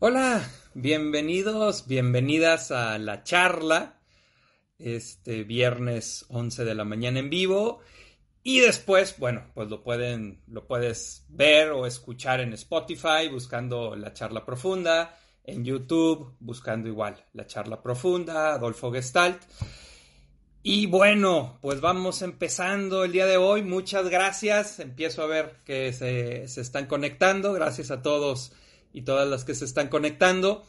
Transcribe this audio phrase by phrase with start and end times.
[0.00, 3.98] Hola, bienvenidos, bienvenidas a la charla.
[4.78, 7.80] Este viernes 11 de la mañana en vivo.
[8.44, 14.12] Y después, bueno, pues lo pueden, lo puedes ver o escuchar en Spotify buscando la
[14.12, 19.42] charla profunda, en YouTube buscando igual la charla profunda, Adolfo Gestalt.
[20.62, 23.62] Y bueno, pues vamos empezando el día de hoy.
[23.62, 24.78] Muchas gracias.
[24.78, 27.52] Empiezo a ver que se, se están conectando.
[27.52, 28.52] Gracias a todos
[28.98, 30.66] y todas las que se están conectando.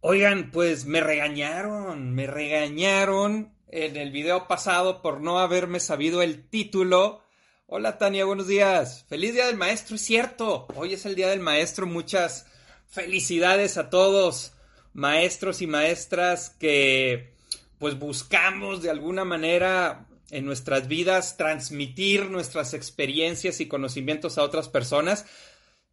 [0.00, 6.46] Oigan, pues me regañaron, me regañaron en el video pasado por no haberme sabido el
[6.50, 7.22] título.
[7.66, 9.06] Hola Tania, buenos días.
[9.08, 10.66] Feliz Día del Maestro, es cierto.
[10.74, 11.86] Hoy es el Día del Maestro.
[11.86, 12.44] Muchas
[12.88, 14.52] felicidades a todos,
[14.92, 17.32] maestros y maestras que
[17.78, 24.68] pues buscamos de alguna manera en nuestras vidas transmitir nuestras experiencias y conocimientos a otras
[24.68, 25.24] personas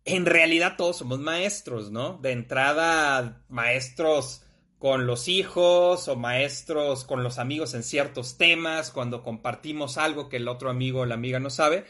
[0.05, 2.18] en realidad todos somos maestros, ¿no?
[2.18, 4.44] De entrada, maestros
[4.80, 10.38] con los hijos o maestros con los amigos en ciertos temas, cuando compartimos algo que
[10.38, 11.85] el otro amigo o la amiga no sabe.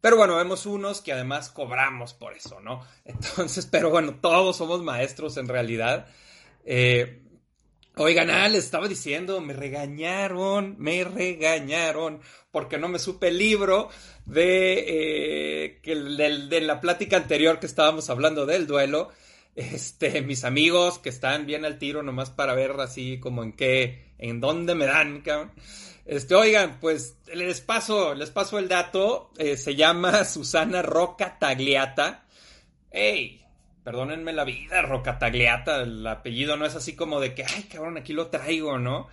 [0.00, 2.84] Pero bueno, vemos unos que además cobramos por eso, ¿no?
[3.04, 6.08] Entonces, pero bueno, todos somos maestros en realidad.
[6.64, 7.22] Eh,
[7.96, 13.88] Oigan, ah, les estaba diciendo, me regañaron, me regañaron, porque no me supe el libro
[14.26, 19.10] de, eh, que de, la plática anterior que estábamos hablando del duelo.
[19.54, 24.12] Este, mis amigos que están bien al tiro, nomás para ver así como en qué,
[24.18, 25.52] en dónde me dan, cabrón.
[26.04, 29.30] Este, oigan, pues les paso, les paso el dato.
[29.38, 32.26] Eh, se llama Susana Roca Tagliata.
[32.90, 33.43] ¡Ey!
[33.84, 38.14] Perdónenme la vida, Rocatagliata, el apellido no es así como de que, ay, cabrón, aquí
[38.14, 39.08] lo traigo, ¿no?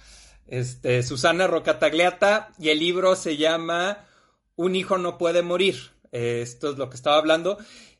[0.48, 4.08] Este, Susana Rocatagliata, y el libro se llama
[4.56, 5.92] Un hijo no puede morir.
[6.12, 7.58] Eh, esto es lo que estaba hablando.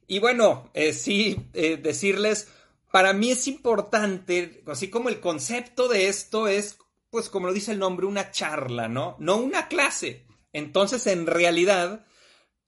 [0.08, 2.50] Y bueno, eh, sí, eh, decirles,
[2.92, 6.78] para mí es importante, así como el concepto de esto es,
[7.10, 9.18] pues como lo dice el nombre, una charla, ¿no?
[9.20, 10.26] No una clase.
[10.54, 12.06] Entonces, en realidad,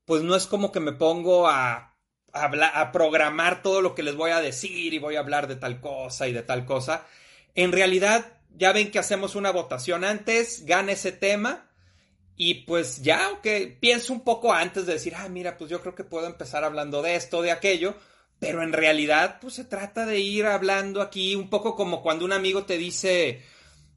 [0.05, 1.92] pues no es como que me pongo a
[2.33, 5.79] a, programar todo lo que les voy a decir y voy a hablar de tal
[5.79, 7.05] cosa y de tal cosa.
[7.55, 11.69] En realidad, ya ven que hacemos una votación antes, gana ese tema
[12.35, 15.93] y pues ya, aunque pienso un poco antes de decir, ah, mira, pues yo creo
[15.93, 17.95] que puedo empezar hablando de esto, de aquello,
[18.39, 22.33] pero en realidad, pues se trata de ir hablando aquí un poco como cuando un
[22.33, 23.43] amigo te dice,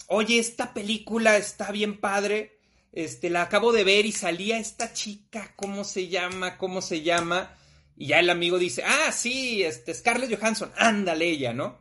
[0.08, 2.58] oye, esta película está bien padre,
[2.92, 6.58] este, la acabo de ver y salía esta chica, ¿cómo se llama?
[6.58, 7.56] ¿Cómo se llama?
[7.96, 11.78] Y ya el amigo dice, ah, sí, este, Scarlett Johansson, ándale ella, ¿no?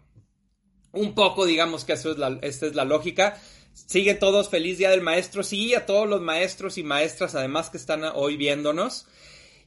[0.93, 3.37] Un poco, digamos que eso es la, lógica.
[3.73, 5.43] Sigue todos, feliz día del maestro.
[5.43, 9.07] Sí, a todos los maestros y maestras, además que están hoy viéndonos.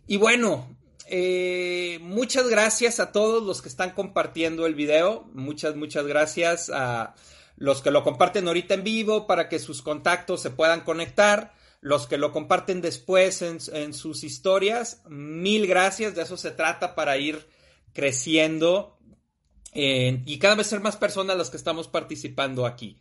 [0.07, 0.75] Y bueno,
[1.07, 5.29] eh, muchas gracias a todos los que están compartiendo el video.
[5.35, 7.15] Muchas, muchas gracias a
[7.57, 12.07] los que lo comparten ahorita en vivo para que sus contactos se puedan conectar los
[12.07, 17.47] que lo comparten después en, sus historias, mil gracias, de eso se trata para ir
[17.93, 18.99] creciendo
[19.73, 23.01] y cada vez ser más personas las que estamos participando aquí.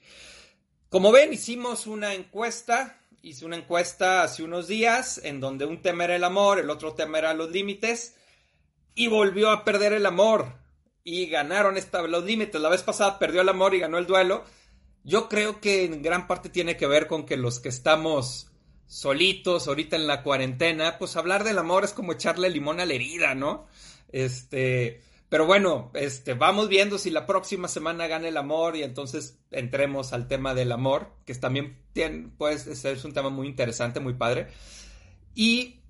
[0.89, 6.05] Como ven, hicimos una encuesta, hice una encuesta hace unos días en donde un tema
[6.05, 8.15] era el amor, el otro tema era los límites
[8.95, 10.53] y volvió a perder el amor
[11.03, 12.61] y ganaron esta, los límites.
[12.61, 14.43] La vez pasada perdió el amor y ganó el duelo.
[15.03, 18.46] Yo creo que en gran parte tiene que ver con que los que estamos
[18.87, 22.93] solitos, ahorita en la cuarentena, pues hablar del amor es como echarle limón a la
[22.93, 23.67] herida, ¿no?
[24.09, 29.39] Este, pero bueno, este, vamos viendo si la próxima semana gana el amor y entonces
[29.51, 34.13] entremos al tema del amor, que también tiene, pues, es un tema muy interesante, muy
[34.13, 34.47] padre.
[35.35, 35.81] Y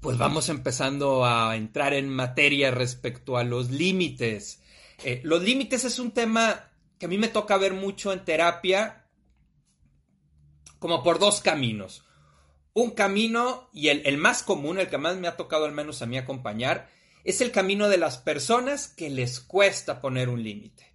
[0.00, 4.62] pues vamos empezando a entrar en materia respecto a los límites.
[5.02, 9.06] Eh, los límites es un tema que a mí me toca ver mucho en terapia,
[10.78, 12.04] como por dos caminos
[12.74, 16.06] un camino, y el, más común, el que más me ha tocado al menos a
[16.06, 16.90] mí acompañar,
[17.22, 20.92] es el camino de las personas que les cuesta poner un límite,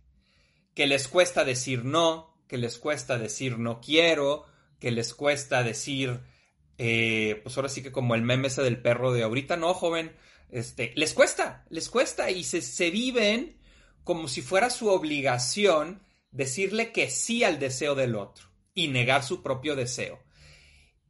[0.76, 4.46] que les cuesta decir no, que les cuesta decir no quiero,
[4.80, 6.20] que les cuesta decir,
[6.78, 10.14] eh, pues ahora sí que como el meme ese del perro de ahorita no, joven,
[10.50, 13.58] este, les cuesta, les cuesta y se, se viven
[14.04, 19.42] como si fuera su obligación decirle que sí al deseo del otro y negar su
[19.42, 20.20] propio deseo.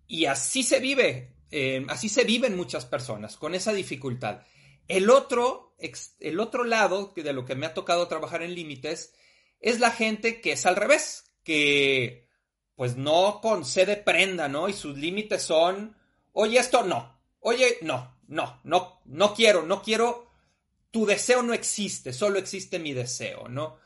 [0.10, 4.42] Y así se vive, eh, así se viven muchas personas, con esa dificultad.
[4.88, 5.76] El otro,
[6.20, 9.14] el otro lado de lo que me ha tocado trabajar en límites
[9.60, 12.28] es la gente que es al revés, que
[12.76, 14.68] pues no concede prenda, ¿no?
[14.68, 15.96] Y sus límites son,
[16.32, 20.28] oye, esto no, oye, no, no, no, no quiero, no quiero
[20.90, 23.78] tu deseo no existe, solo existe mi deseo, ¿no?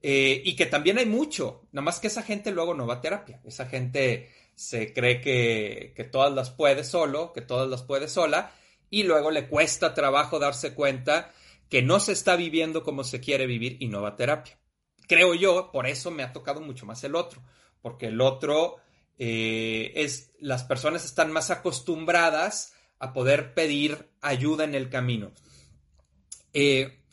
[0.00, 3.00] Eh, y que también hay mucho, nada más que esa gente luego no va a
[3.02, 8.08] terapia, esa gente se cree que, que todas las puede solo, que todas las puede
[8.08, 8.52] sola,
[8.90, 11.32] y luego le cuesta trabajo darse cuenta
[11.68, 14.58] que no se está viviendo como se quiere vivir y no va a terapia.
[15.06, 17.42] Creo yo, por eso me ha tocado mucho más el otro,
[17.80, 18.76] porque el otro
[19.18, 25.32] eh, es, las personas están más acostumbradas a poder pedir ayuda en el camino.
[26.52, 27.04] Eh,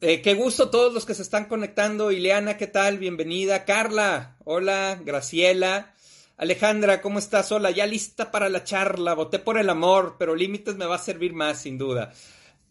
[0.00, 2.10] eh, qué gusto todos los que se están conectando.
[2.10, 2.98] Ileana, ¿qué tal?
[2.98, 3.64] Bienvenida.
[3.64, 4.98] Carla, hola.
[5.04, 5.94] Graciela.
[6.36, 7.52] Alejandra, ¿cómo estás?
[7.52, 9.12] Hola, ya lista para la charla.
[9.12, 12.14] Voté por el amor, pero límites me va a servir más, sin duda.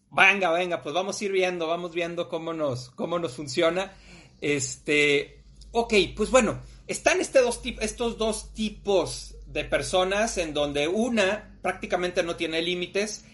[0.09, 3.93] Venga, venga, pues vamos a ir viendo, vamos viendo cómo nos, cómo nos funciona.
[4.41, 11.59] Este, ok, pues bueno, están este dos estos dos tipos de personas en donde una
[11.61, 13.25] prácticamente no tiene límites.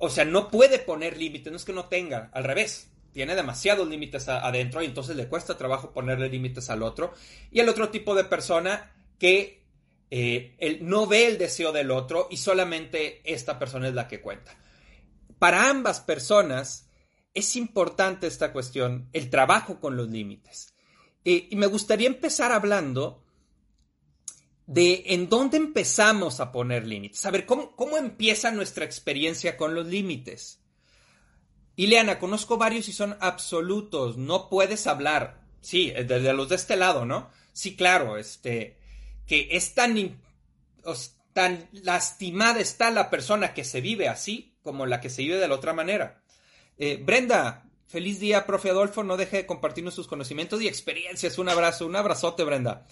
[0.00, 2.90] O sea, no puede poner límites, no es que no tenga, al revés.
[3.12, 7.12] Tiene demasiados límites adentro y entonces le cuesta trabajo ponerle límites al otro.
[7.50, 9.66] Y el otro tipo de persona que
[10.10, 14.56] eh, no ve el deseo del otro y solamente esta persona es la que cuenta.
[15.38, 16.88] Para ambas personas
[17.34, 20.74] es importante esta cuestión, el trabajo con los límites.
[21.24, 23.22] Eh, y me gustaría empezar hablando
[24.70, 27.26] de en dónde empezamos a poner límites.
[27.26, 30.60] A ver, ¿cómo, cómo empieza nuestra experiencia con los límites?
[31.74, 34.16] Ileana, conozco varios y son absolutos.
[34.16, 35.40] No puedes hablar.
[35.60, 37.30] Sí, desde los de este lado, ¿no?
[37.52, 38.78] Sí, claro, este,
[39.26, 40.20] que es tan,
[41.32, 45.48] tan lastimada está la persona que se vive así como la que se vive de
[45.48, 46.22] la otra manera.
[46.78, 49.02] Eh, Brenda, Feliz día, profe Adolfo.
[49.02, 51.38] No deje de compartirnos sus conocimientos y experiencias.
[51.38, 52.86] Un abrazo, un abrazote, Brenda.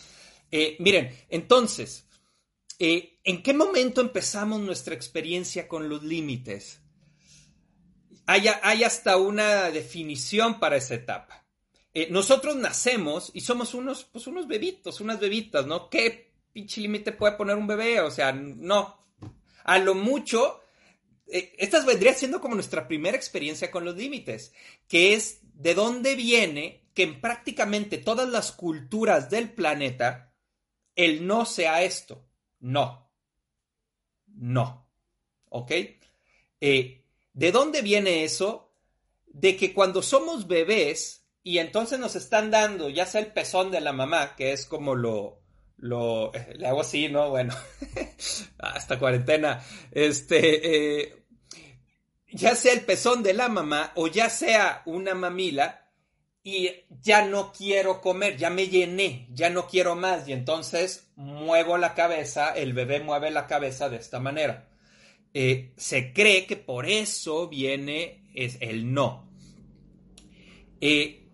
[0.50, 2.06] Eh, miren, entonces,
[2.78, 6.80] eh, ¿en qué momento empezamos nuestra experiencia con los límites?
[8.26, 11.46] Hay, hay hasta una definición para esa etapa.
[11.94, 15.88] Eh, nosotros nacemos y somos unos, pues unos bebitos, unas bebitas, ¿no?
[15.88, 18.00] ¿Qué pinche límite puede poner un bebé?
[18.00, 18.98] O sea, no.
[19.64, 20.62] A lo mucho
[21.30, 24.52] esta vendría siendo como nuestra primera experiencia con los límites,
[24.88, 30.27] que es de dónde viene que en prácticamente todas las culturas del planeta
[30.98, 32.26] el no sea esto.
[32.58, 33.08] No.
[34.26, 34.90] No.
[35.48, 35.70] ¿Ok?
[36.60, 38.74] Eh, ¿De dónde viene eso?
[39.26, 43.80] De que cuando somos bebés y entonces nos están dando ya sea el pezón de
[43.80, 45.40] la mamá, que es como lo,
[45.76, 47.30] lo le hago así, ¿no?
[47.30, 47.54] Bueno,
[48.58, 49.64] hasta cuarentena.
[49.92, 51.24] Este, eh,
[52.32, 55.87] ya sea el pezón de la mamá o ya sea una mamila
[56.42, 56.70] y
[57.02, 61.94] ya no quiero comer, ya me llené, ya no quiero más y entonces muevo la
[61.94, 64.68] cabeza, el bebé mueve la cabeza de esta manera.
[65.34, 69.28] Eh, se cree que por eso viene es el no.
[70.80, 71.26] Eh,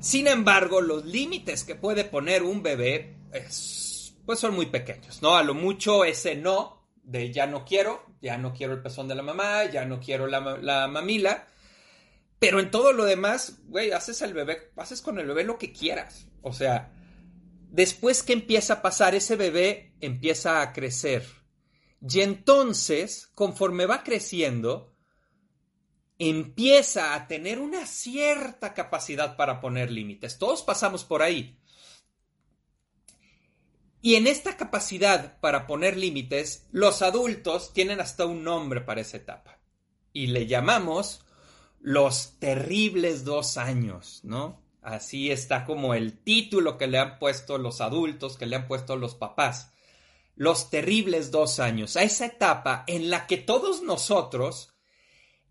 [0.00, 3.16] sin embargo, los límites que puede poner un bebé
[4.24, 5.36] pues son muy pequeños, ¿no?
[5.36, 9.14] A lo mucho ese no de ya no quiero, ya no quiero el pezón de
[9.14, 11.46] la mamá, ya no quiero la, mamila.
[12.38, 15.72] Pero en todo lo demás, güey, haces el bebé, haces con el bebé lo que
[15.72, 16.26] quieras.
[16.42, 16.92] O sea,
[17.70, 21.24] después que empieza a pasar, ese bebé empieza a crecer.
[22.06, 24.94] Y entonces, conforme va creciendo,
[26.18, 30.38] empieza a tener una cierta capacidad para poner límites.
[30.38, 31.58] Todos pasamos por ahí.
[34.00, 39.16] Y en esta capacidad para poner límites, los adultos tienen hasta un nombre para esa
[39.16, 39.60] etapa.
[40.12, 41.23] Y le llamamos
[41.84, 44.64] los terribles dos años, ¿no?
[44.80, 48.96] Así está como el título que le han puesto los adultos, que le han puesto
[48.96, 49.70] los papás.
[50.34, 54.72] Los terribles dos años, a esa etapa en la que todos nosotros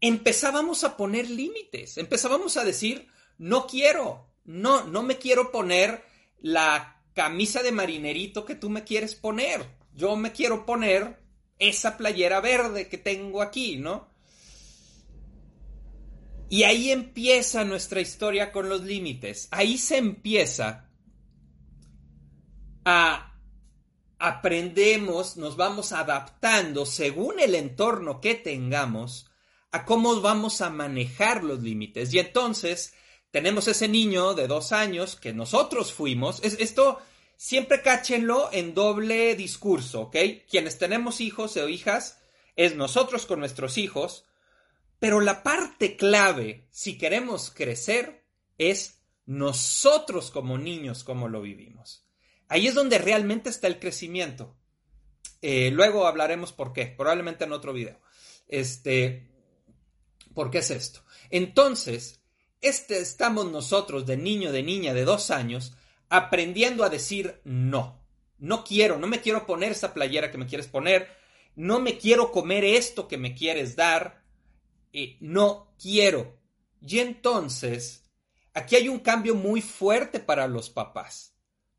[0.02, 6.04] empezábamos a poner límites, empezábamos a decir, no quiero, no, no me quiero poner
[6.42, 9.64] la camisa de marinerito que tú me quieres poner.
[9.94, 11.24] Yo me quiero poner
[11.60, 14.13] esa playera verde que tengo aquí, ¿no?
[16.54, 19.48] Y ahí empieza nuestra historia con los límites.
[19.50, 20.88] Ahí se empieza
[22.86, 23.40] a
[24.20, 29.32] aprendemos, nos vamos adaptando según el entorno que tengamos
[29.72, 32.14] a cómo vamos a manejar los límites.
[32.14, 32.94] Y entonces
[33.32, 36.40] tenemos ese niño de dos años que nosotros fuimos.
[36.44, 37.00] esto
[37.36, 40.18] siempre cáchenlo en doble discurso, ¿ok?
[40.48, 42.20] Quienes tenemos hijos o hijas
[42.56, 44.26] es nosotros con nuestros hijos,
[45.04, 48.24] pero la parte clave, si queremos crecer,
[48.58, 52.08] es nosotros como niños, cómo lo vivimos.
[52.48, 54.56] Ahí es donde realmente está el crecimiento.
[55.42, 58.00] Eh, luego hablaremos por qué, probablemente en otro video.
[58.48, 59.30] Este,
[60.34, 61.02] ¿por qué es esto?
[61.30, 62.22] Entonces,
[62.62, 65.76] este estamos nosotros de niño, de niña, de dos años,
[66.08, 68.02] aprendiendo a decir no.
[68.38, 71.10] No quiero, no me quiero poner esa playera que me quieres poner,
[71.58, 74.23] no me quiero comer esto que me quieres dar,
[75.20, 76.40] no quiero.
[76.82, 78.04] Y entonces,
[78.54, 81.36] aquí hay un cambio muy fuerte para los papás,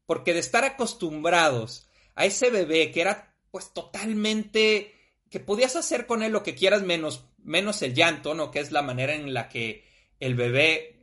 [0.06, 4.92] porque de estar acostumbrados a ese bebé que era pues totalmente
[5.30, 8.50] que podías hacer con él lo que quieras menos menos el llanto, ¿no?
[8.50, 9.85] Que es la manera en la que
[10.18, 11.00] el bebé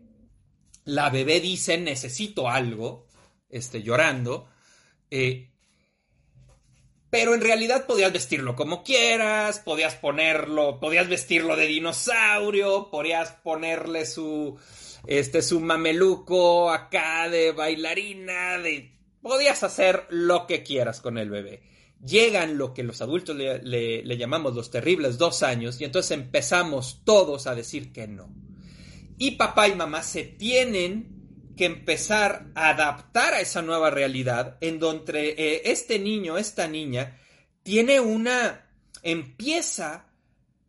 [0.84, 3.08] la bebé dice necesito algo,
[3.50, 4.50] este llorando,
[5.12, 5.51] eh,
[7.12, 14.06] pero en realidad podías vestirlo como quieras, podías ponerlo, podías vestirlo de dinosaurio, podías ponerle
[14.06, 14.58] su,
[15.06, 21.64] este, su mameluco acá de bailarina, de, podías hacer lo que quieras con el bebé.
[22.02, 27.02] Llegan lo que los adultos le, le llamamos los terribles dos años y entonces empezamos
[27.04, 28.34] todos a decir que no.
[29.18, 31.21] Y papá y mamá se tienen
[31.56, 37.20] que empezar a adaptar a esa nueva realidad en donde eh, este niño, esta niña,
[37.64, 38.70] tiene una,
[39.04, 40.08] empieza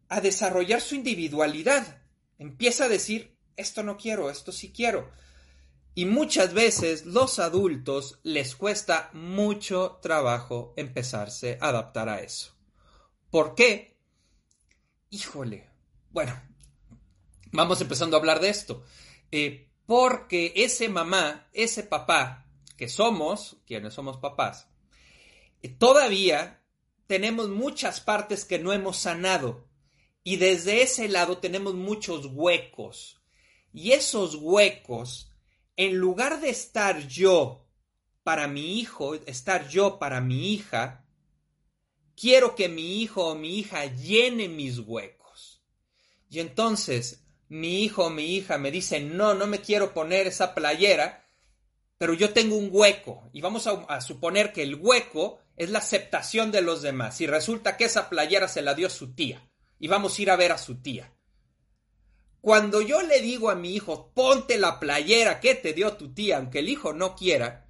[0.09, 2.03] a desarrollar su individualidad,
[2.39, 5.11] empieza a decir, esto no quiero, esto sí quiero.
[5.95, 12.57] Y muchas veces los adultos les cuesta mucho trabajo empezarse a adaptar a eso.
[13.31, 13.99] ¿Por qué?
[15.11, 15.71] Híjole.
[16.11, 16.41] Bueno,
[17.53, 18.85] vamos empezando a hablar de esto.
[19.31, 22.47] Eh, porque ese mamá, ese papá
[22.79, 24.67] que somos, quienes somos papás,
[25.77, 26.65] todavía
[27.07, 29.69] tenemos muchas partes que no hemos sanado
[30.25, 33.21] y desde ese lado tenemos muchos huecos.
[33.75, 35.31] Y esos huecos,
[35.77, 37.69] en lugar de estar yo
[38.23, 41.05] para mi hijo, estar yo para mi hija,
[42.17, 45.63] quiero que mi hijo o mi hija llene mis huecos.
[46.31, 47.22] Y entonces
[47.53, 51.23] mi hijo o mi hija me dice, no, no me quiero poner esa playera,
[51.99, 56.51] pero yo tengo un hueco y vamos a, suponer que el hueco es la aceptación
[56.51, 60.19] de los demás y resulta que esa playera se la dio su tía y vamos
[60.19, 61.13] a ir a ver a su tía.
[62.41, 66.39] Cuando yo le digo a mi hijo, ponte la playera que te dio tu tía,
[66.39, 67.69] aunque el hijo no quiera,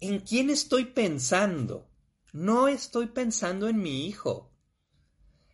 [0.00, 1.88] ¿en quién estoy pensando?
[2.34, 4.52] No estoy pensando en mi hijo.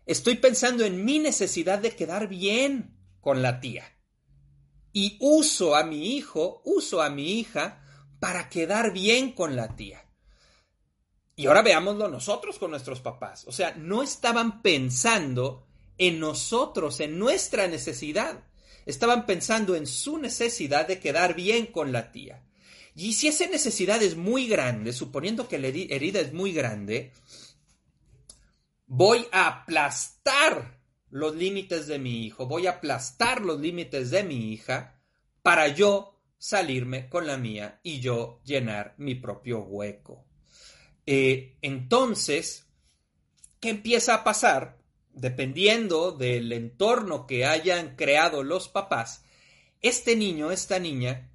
[0.06, 2.97] Estoy pensando en mi necesidad de quedar bien
[3.28, 3.84] con la tía.
[4.90, 7.84] Y uso a mi hijo, uso a mi hija
[8.20, 10.02] para quedar bien con la tía.
[11.36, 13.44] Y ahora veámoslo nosotros con nuestros papás.
[13.46, 15.66] O sea, no estaban pensando
[15.98, 18.44] en nosotros, en nuestra necesidad.
[18.86, 22.46] Estaban pensando en su necesidad de quedar bien con la tía.
[22.94, 27.12] Y si esa necesidad es muy grande, suponiendo que la herida es muy grande,
[28.86, 30.77] voy a aplastar
[31.10, 35.00] los límites de mi hijo, voy a aplastar los límites de mi hija
[35.42, 40.24] para yo salirme con la mía y yo llenar mi propio hueco.
[41.06, 42.66] Eh, entonces,
[43.60, 44.78] ¿qué empieza a pasar?
[45.12, 49.24] Dependiendo del entorno que hayan creado los papás,
[49.80, 51.30] este niño, esta niña,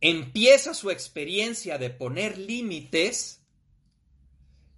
[0.00, 3.42] empieza su experiencia de poner límites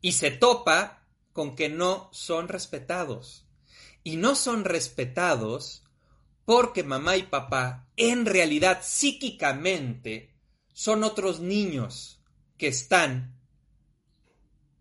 [0.01, 3.48] y se topa con que no son respetados
[4.09, 5.85] y no son respetados
[6.47, 10.35] porque mamá y papá en realidad psíquicamente
[10.73, 12.23] son otros niños
[12.57, 13.39] que están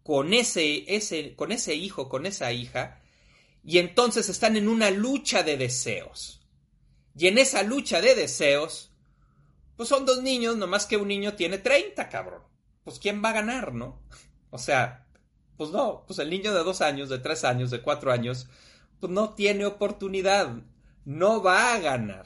[0.02, 3.02] con ese, ese, con ese hijo, con esa hija,
[3.66, 6.48] y entonces están en una lucha de deseos.
[7.14, 8.94] Y en esa lucha de deseos,
[9.76, 12.44] pues son dos niños, nomás que un niño tiene 30, cabrón.
[12.86, 14.02] Pues ¿quién va a ganar, no?
[14.52, 15.06] O sea,
[15.58, 18.48] pues no, pues el niño de dos años, de tres años, de cuatro años,
[19.02, 20.64] no tiene oportunidad,
[21.06, 22.26] no va a ganar.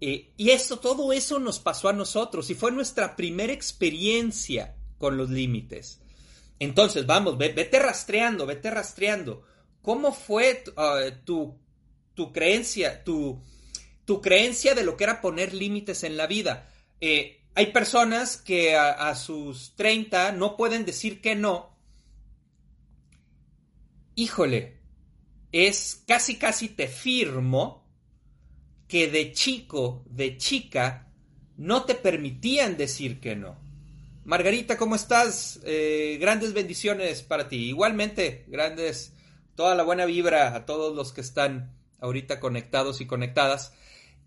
[0.00, 5.16] Eh, y eso, todo eso nos pasó a nosotros y fue nuestra primera experiencia con
[5.16, 6.00] los límites.
[6.58, 9.44] Entonces, vamos, vete rastreando, vete rastreando.
[9.82, 11.58] ¿Cómo fue ah, tu,
[12.14, 13.42] tu, creencia, tu,
[14.04, 16.70] tu, creencia de lo que era poner límites en la vida?
[17.00, 21.76] Eh, hay personas que a, a sus 30 no pueden decir que no.
[24.14, 24.75] Híjole,
[25.52, 27.86] es casi casi te firmo
[28.88, 31.12] que de chico, de chica,
[31.56, 33.58] no te permitían decir que no.
[34.24, 35.60] Margarita, ¿cómo estás?
[35.64, 37.68] Eh, grandes bendiciones para ti.
[37.68, 39.12] Igualmente, grandes,
[39.54, 43.72] toda la buena vibra a todos los que están ahorita conectados y conectadas.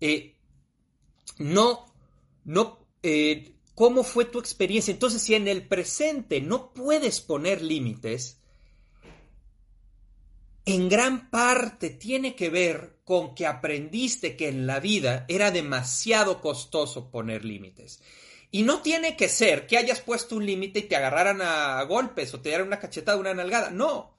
[0.00, 0.36] Eh,
[1.38, 1.86] no,
[2.44, 4.92] no, eh, ¿cómo fue tu experiencia?
[4.92, 8.39] Entonces, si en el presente no puedes poner límites,
[10.74, 16.40] en gran parte tiene que ver con que aprendiste que en la vida era demasiado
[16.40, 18.02] costoso poner límites.
[18.50, 22.34] Y no tiene que ser que hayas puesto un límite y te agarraran a golpes
[22.34, 23.70] o te dieran una cachetada, una nalgada.
[23.70, 24.18] No.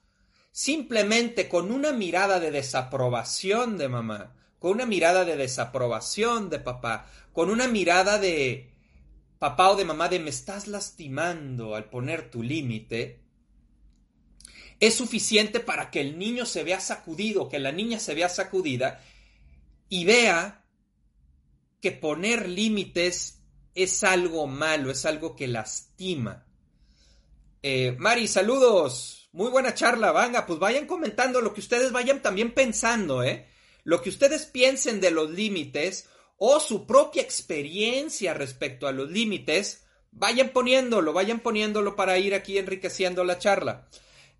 [0.51, 7.09] Simplemente con una mirada de desaprobación de mamá, con una mirada de desaprobación de papá,
[7.33, 8.73] con una mirada de
[9.39, 13.20] papá o de mamá de me estás lastimando al poner tu límite,
[14.81, 18.99] es suficiente para que el niño se vea sacudido, que la niña se vea sacudida
[19.87, 20.65] y vea
[21.79, 23.43] que poner límites
[23.75, 26.47] es algo malo, es algo que lastima.
[27.61, 29.29] Eh, Mari, saludos.
[29.33, 33.47] Muy buena charla, venga, pues vayan comentando lo que ustedes vayan también pensando, ¿eh?
[33.83, 39.85] Lo que ustedes piensen de los límites o su propia experiencia respecto a los límites,
[40.11, 43.87] vayan poniéndolo, vayan poniéndolo para ir aquí enriqueciendo la charla.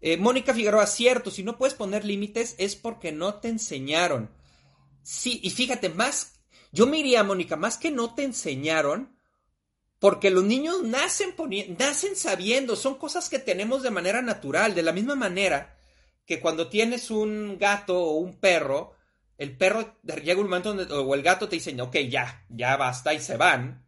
[0.02, 4.32] Eh, Mónica Figueroa, cierto, si no puedes poner límites es porque no te enseñaron.
[5.04, 6.42] Sí, y fíjate, más,
[6.72, 9.16] yo me iría, Mónica, más que no te enseñaron,
[10.00, 11.36] porque los niños nacen,
[11.78, 15.78] nacen sabiendo, son cosas que tenemos de manera natural, de la misma manera
[16.26, 18.96] que cuando tienes un gato o un perro,
[19.38, 23.14] el perro llega un momento donde, o el gato te dice, ok, ya, ya basta
[23.14, 23.88] y se van.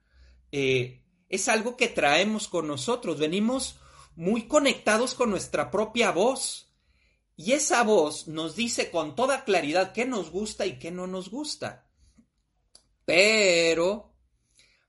[0.51, 3.79] Eh, es algo que traemos con nosotros, venimos
[4.15, 6.73] muy conectados con nuestra propia voz.
[7.35, 11.29] Y esa voz nos dice con toda claridad qué nos gusta y qué no nos
[11.29, 11.87] gusta.
[13.05, 14.13] Pero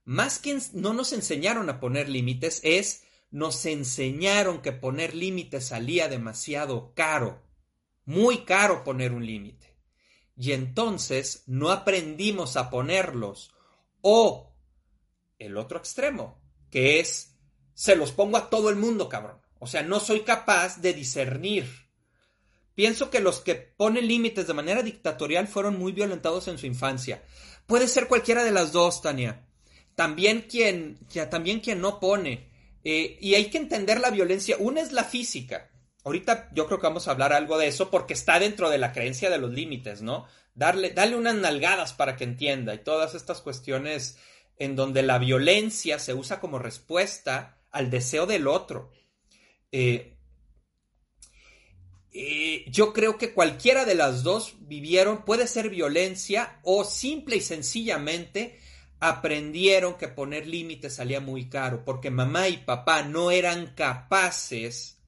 [0.04, 6.08] más que no nos enseñaron a poner límites, es nos enseñaron que poner límites salía
[6.08, 7.42] demasiado caro,
[8.04, 9.74] muy caro poner un límite.
[10.36, 13.52] Y entonces no aprendimos a ponerlos.
[14.02, 14.54] O
[15.38, 16.40] el otro extremo,
[16.70, 17.33] que es,
[17.74, 19.38] se los pongo a todo el mundo, cabrón.
[19.58, 21.66] O sea, no soy capaz de discernir.
[22.74, 27.22] Pienso que los que ponen límites de manera dictatorial fueron muy violentados en su infancia.
[27.66, 29.44] Puede ser cualquiera de las dos, Tania
[29.94, 30.98] también quien,
[31.30, 32.50] también quien no pone.
[32.84, 34.56] Eh, y hay que entender la violencia.
[34.58, 35.70] Una es la física.
[36.04, 38.92] Ahorita yo creo que vamos a hablar algo de eso porque está dentro de la
[38.92, 40.26] creencia de los límites, ¿no?
[40.54, 44.18] Darle, darle unas nalgadas para que entienda y todas estas cuestiones
[44.58, 48.92] en donde la violencia se usa como respuesta al deseo del otro.
[49.72, 50.16] Eh,
[52.12, 57.40] eh, yo creo que cualquiera de las dos vivieron, puede ser violencia o simple y
[57.40, 58.60] sencillamente
[59.00, 65.00] aprendieron que poner límites salía muy caro, porque mamá y papá no eran capaces,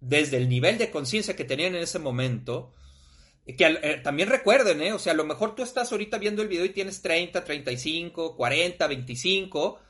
[0.00, 2.74] desde el nivel de conciencia que tenían en ese momento,
[3.46, 6.64] que eh, también recuerden, o sea, a lo mejor tú estás ahorita viendo el video
[6.64, 9.80] y tienes 30, 35, 40, 25,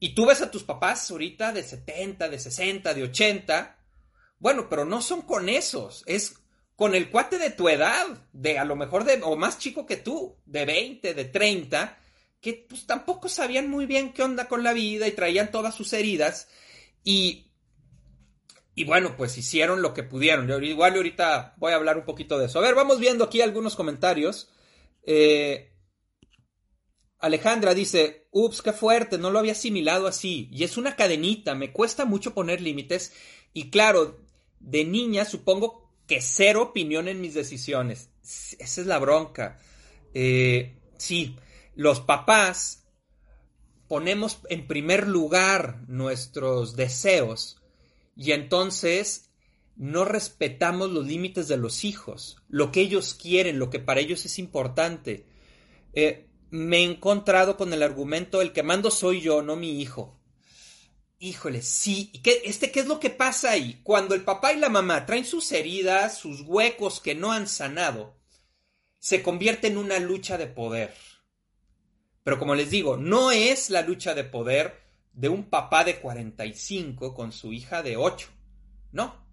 [0.00, 3.78] y tú ves a tus papás ahorita de 70, de 60, de 80,
[4.38, 6.34] bueno, pero no son con esos, es
[6.76, 9.96] con el cuate de tu edad, de a lo mejor de, o más chico que
[9.96, 11.98] tú, de 20, de 30,
[12.40, 15.92] que pues tampoco sabían muy bien qué onda con la vida y traían todas sus
[15.92, 16.48] heridas
[17.02, 17.50] y,
[18.76, 20.46] y bueno, pues hicieron lo que pudieron.
[20.46, 22.60] Yo igual ahorita voy a hablar un poquito de eso.
[22.60, 24.48] A ver, vamos viendo aquí algunos comentarios.
[25.02, 25.72] Eh,
[27.18, 30.48] Alejandra dice, ups, qué fuerte, no lo había asimilado así.
[30.52, 33.12] Y es una cadenita, me cuesta mucho poner límites.
[33.52, 34.20] Y claro,
[34.60, 38.10] de niña supongo que cero opinión en mis decisiones.
[38.22, 39.58] Esa es la bronca.
[40.14, 41.36] Eh, sí,
[41.74, 42.86] los papás
[43.88, 47.60] ponemos en primer lugar nuestros deseos
[48.14, 49.30] y entonces
[49.76, 54.24] no respetamos los límites de los hijos, lo que ellos quieren, lo que para ellos
[54.24, 55.24] es importante.
[55.94, 60.18] Eh, me he encontrado con el argumento, el que mando soy yo, no mi hijo.
[61.18, 62.12] Híjole, sí.
[62.22, 63.80] ¿Qué, este, ¿Qué es lo que pasa ahí?
[63.82, 68.16] Cuando el papá y la mamá traen sus heridas, sus huecos que no han sanado,
[68.98, 70.94] se convierte en una lucha de poder.
[72.22, 74.80] Pero como les digo, no es la lucha de poder
[75.12, 78.28] de un papá de 45 con su hija de 8.
[78.92, 79.26] No.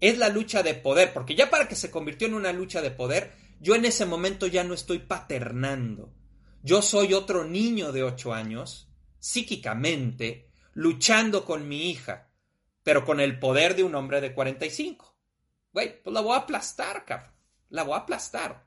[0.00, 2.90] Es la lucha de poder, porque ya para que se convirtió en una lucha de
[2.90, 6.12] poder, yo en ese momento ya no estoy paternando.
[6.62, 12.30] Yo soy otro niño de 8 años, psíquicamente, luchando con mi hija,
[12.82, 15.16] pero con el poder de un hombre de 45.
[15.72, 17.32] Güey, pues la voy a aplastar, cabrón.
[17.70, 18.66] La voy a aplastar.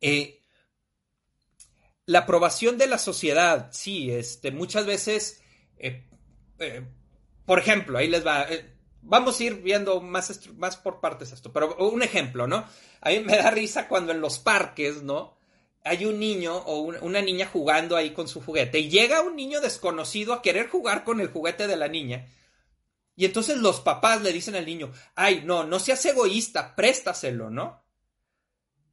[0.00, 0.40] Eh,
[2.06, 5.42] la aprobación de la sociedad, sí, este, muchas veces,
[5.78, 6.06] eh,
[6.58, 6.86] eh,
[7.46, 8.46] por ejemplo, ahí les va,
[9.00, 12.66] vamos a ir viendo más, más por partes esto, pero un ejemplo, ¿no?
[13.00, 15.36] A mí me da risa cuando en los parques, ¿no?
[15.84, 19.60] Hay un niño o una niña jugando ahí con su juguete y llega un niño
[19.60, 22.26] desconocido a querer jugar con el juguete de la niña
[23.14, 27.84] Y entonces los papás le dicen al niño, ay, no, no seas egoísta, préstaselo, ¿no?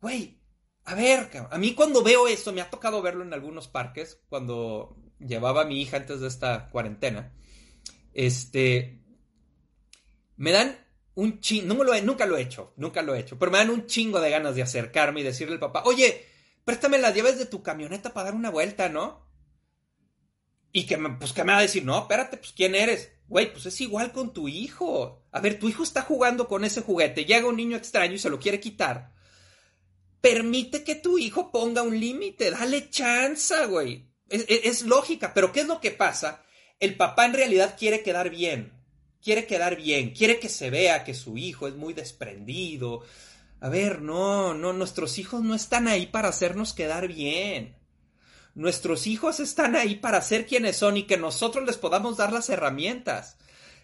[0.02, 0.42] Güey,
[0.84, 4.98] a ver, a mí cuando veo esto, me ha tocado verlo en algunos parques, cuando
[5.20, 7.34] llevaba a mi hija antes de esta cuarentena,
[8.14, 9.02] este,
[10.36, 10.78] me dan
[11.16, 13.86] un chingo, no nunca lo he hecho, nunca lo he hecho, pero me dan un
[13.86, 16.26] chingo de ganas de acercarme y decirle al papá, oye,
[16.66, 19.26] préstame las llaves de tu camioneta para dar una vuelta, ¿no?
[20.72, 23.12] Y que me, pues me va a decir, no, espérate, pues ¿quién eres?
[23.28, 25.26] Güey, pues es igual con tu hijo.
[25.32, 28.30] A ver, tu hijo está jugando con ese juguete, llega un niño extraño y se
[28.30, 29.14] lo quiere quitar.
[30.22, 34.10] Permite que tu hijo ponga un límite, dale chance, güey.
[34.30, 36.44] Es lógica, pero ¿qué es lo que pasa?
[36.80, 38.74] El papá en realidad quiere quedar bien,
[39.22, 43.04] quiere quedar bien, quiere que se vea que su hijo es muy desprendido.
[43.62, 47.78] A ver, no, no, nuestros hijos no están ahí para hacernos quedar bien.
[48.56, 52.50] Nuestros hijos están ahí para ser quienes son y que nosotros les podamos dar las
[52.50, 53.38] herramientas.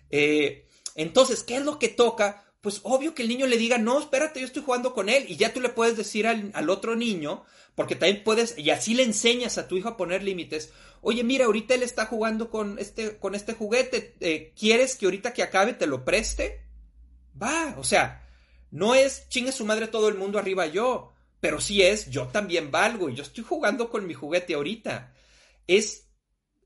[0.09, 2.43] Eh, entonces, ¿qué es lo que toca?
[2.59, 5.25] Pues obvio que el niño le diga, no, espérate, yo estoy jugando con él.
[5.27, 9.03] Y ya tú le puedes decir al, otro niño, porque también puedes, y así le
[9.03, 10.73] enseñas a tu hijo a poner límites.
[11.01, 14.15] Oye, mira, ahorita él está jugando con este, con este juguete.
[14.21, 16.63] Eh, ¿Quieres que ahorita que acabe te lo preste?
[17.39, 18.26] Va, o sea,
[18.71, 21.13] no es chingue su madre todo el mundo arriba yo.
[21.39, 25.13] Pero sí es, yo también valgo y yo estoy jugando con mi juguete ahorita.
[25.67, 26.09] Es,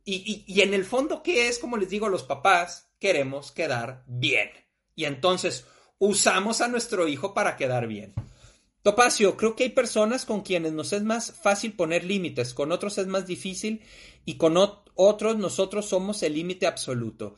[0.05, 1.59] y, y, en el fondo, ¿qué es?
[1.59, 4.49] Como les digo los papás, queremos quedar bien.
[4.95, 5.65] Y entonces
[5.99, 8.13] usamos a nuestro hijo para quedar bien.
[8.81, 12.97] Topacio, creo que hay personas con quienes nos es más fácil poner límites, con otros
[12.97, 13.81] es más difícil
[14.25, 17.35] y con otros nosotros somos el límite absoluto.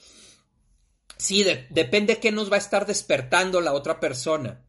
[1.17, 4.65] Sí, depende de qué nos va a estar despertando la otra persona.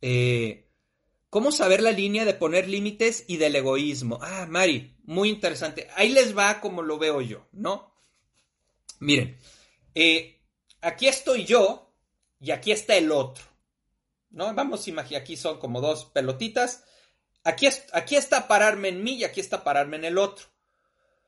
[0.00, 0.70] Eh,
[1.30, 4.18] ¿Cómo saber la línea de poner límites y del egoísmo?
[4.20, 5.88] Ah, Mari, muy interesante.
[5.94, 7.94] Ahí les va como lo veo yo, ¿no?
[8.98, 9.38] Miren,
[9.94, 10.40] eh,
[10.80, 11.94] aquí estoy yo
[12.40, 13.44] y aquí está el otro,
[14.30, 14.52] ¿no?
[14.54, 16.84] Vamos a imaginar, aquí son como dos pelotitas.
[17.44, 20.46] Aquí, aquí está pararme en mí y aquí está pararme en el otro.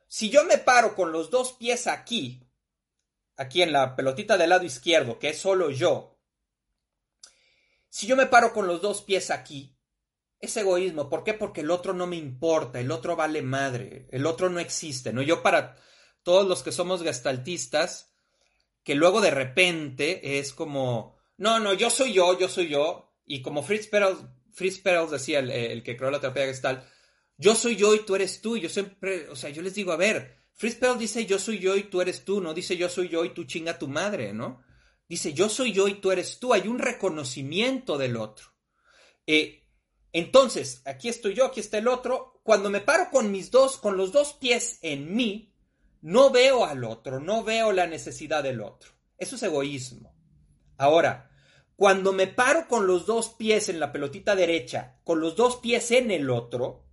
[0.07, 2.42] Si yo me paro con los dos pies aquí,
[3.37, 6.13] aquí en la pelotita del lado izquierdo, que es solo yo,
[7.93, 9.77] si yo me paro con los dos pies aquí,
[10.39, 11.11] es egoísmo.
[11.11, 11.35] ¿Por qué?
[11.35, 15.21] Porque el otro no me importa, el otro vale madre, el otro no existe, ¿no?
[15.21, 15.77] Yo para
[16.23, 18.15] todos los que somos gestaltistas,
[18.83, 23.43] que luego de repente es como, no, no, yo soy yo, yo soy yo, y
[23.43, 24.17] como Fritz Perls,
[24.51, 26.89] Fritz Perls decía, el, que creó la terapia gestal,
[27.37, 29.91] yo soy yo y tú eres tú, y yo siempre, o sea, yo les digo,
[29.91, 32.89] a ver, Fritz Perls dice yo soy yo y tú eres tú, no dice yo
[32.89, 34.63] soy yo y tú chinga tu madre, ¿no?
[35.07, 38.47] Dice yo soy yo y tú eres tú, hay un reconocimiento del otro.
[39.27, 39.67] Eh,
[40.11, 42.39] entonces, aquí estoy yo, aquí está el otro.
[42.43, 45.53] Cuando me paro con mis dos, con los dos pies en mí,
[46.01, 48.91] no veo al otro, no veo la necesidad del otro.
[49.17, 50.13] Eso es egoísmo.
[50.77, 51.31] Ahora,
[51.75, 55.91] cuando me paro con los dos pies en la pelotita derecha, con los dos pies
[55.91, 56.85] en el otro,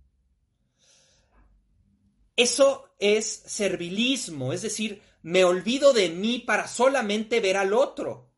[2.35, 8.31] eso es servilismo, es decir, me olvido de mí para solamente ver al otro.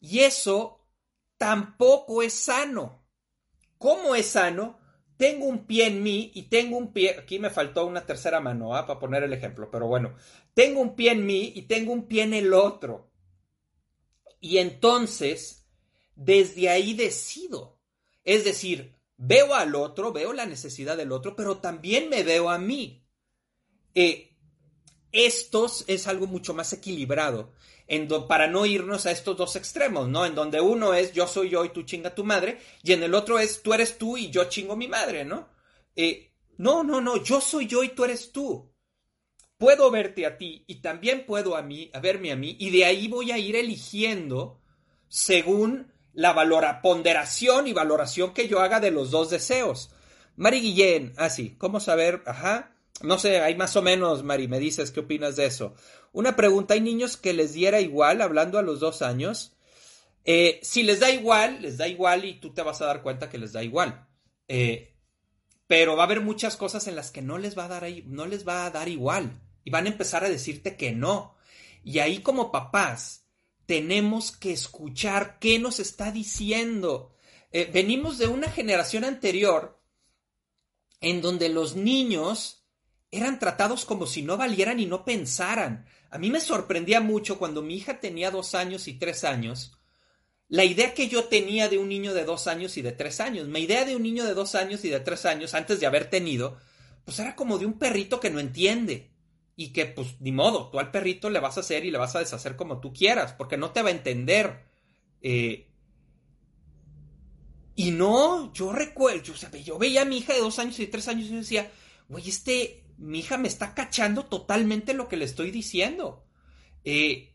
[0.00, 0.84] Y eso
[1.38, 3.06] tampoco es sano.
[3.78, 4.78] ¿Cómo es sano?
[5.16, 8.74] Tengo un pie en mí y tengo un pie, aquí me faltó una tercera mano,
[8.74, 8.86] ¿ah?
[8.86, 10.16] para poner el ejemplo, pero bueno,
[10.52, 13.12] tengo un pie en mí y tengo un pie en el otro.
[14.40, 15.64] Y entonces,
[16.16, 17.78] desde ahí decido.
[18.24, 22.58] Es decir, veo al otro, veo la necesidad del otro, pero también me veo a
[22.58, 23.03] mí.
[23.94, 24.32] Eh,
[25.12, 27.52] estos es algo mucho más equilibrado
[28.28, 30.24] para no irnos a estos dos extremos, ¿no?
[30.24, 33.14] En donde uno es yo soy yo y tú chinga tu madre, y en el
[33.14, 35.48] otro es tú eres tú y yo chingo mi madre, ¿no?
[35.94, 38.72] Eh, no, no, no, yo soy yo y tú eres tú.
[39.58, 42.84] Puedo verte a ti y también puedo a mí, a verme a mí, y de
[42.84, 44.60] ahí voy a ir eligiendo
[45.08, 49.90] según la valora, ponderación y valoración que yo haga de los dos deseos.
[50.36, 52.22] Mari Guillén, así, ah, ¿cómo saber?
[52.26, 52.73] Ajá.
[53.02, 55.74] No sé, hay más o menos, Mari, me dices qué opinas de eso.
[56.12, 59.56] Una pregunta, ¿hay niños que les diera igual hablando a los dos años?
[60.24, 63.28] Eh, si les da igual, les da igual y tú te vas a dar cuenta
[63.28, 64.08] que les da igual.
[64.48, 64.94] Eh,
[65.66, 68.26] pero va a haber muchas cosas en las que no les va a dar no
[68.26, 71.36] les va a dar igual y van a empezar a decirte que no.
[71.82, 73.26] Y ahí como papás
[73.66, 77.14] tenemos que escuchar qué nos está diciendo.
[77.50, 79.80] Eh, venimos de una generación anterior
[81.00, 82.63] en donde los niños
[83.16, 85.86] eran tratados como si no valieran y no pensaran.
[86.10, 89.72] A mí me sorprendía mucho cuando mi hija tenía dos años y tres años,
[90.48, 93.48] la idea que yo tenía de un niño de dos años y de tres años.
[93.48, 96.10] Mi idea de un niño de dos años y de tres años, antes de haber
[96.10, 96.58] tenido,
[97.04, 99.10] pues era como de un perrito que no entiende.
[99.56, 102.16] y que pues ni modo, tú al perrito le vas a hacer y le vas
[102.16, 104.64] a deshacer como tú quieras, porque no te va a entender.
[105.22, 105.68] Eh,
[107.76, 109.32] y no, yo recuerdo,
[109.64, 111.70] yo veía a mi hija de dos años y tres años y decía,
[112.08, 116.24] güey, este, mi hija me está cachando totalmente lo que le estoy diciendo.
[116.84, 117.34] Eh,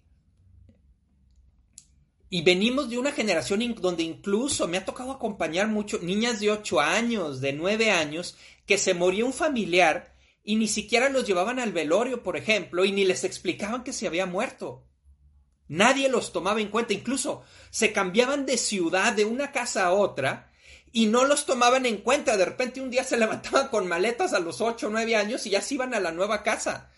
[2.30, 6.80] y venimos de una generación donde incluso me ha tocado acompañar mucho niñas de 8
[6.80, 11.72] años, de 9 años, que se moría un familiar y ni siquiera los llevaban al
[11.72, 14.86] velorio, por ejemplo, y ni les explicaban que se había muerto.
[15.68, 20.49] Nadie los tomaba en cuenta, incluso se cambiaban de ciudad, de una casa a otra,
[20.92, 22.38] y no los tomaban en cuenta.
[22.38, 25.52] De repente un día se levantaban con maletas a los 8 o 9 años y
[25.52, 26.92] ya se iban a la nueva casa.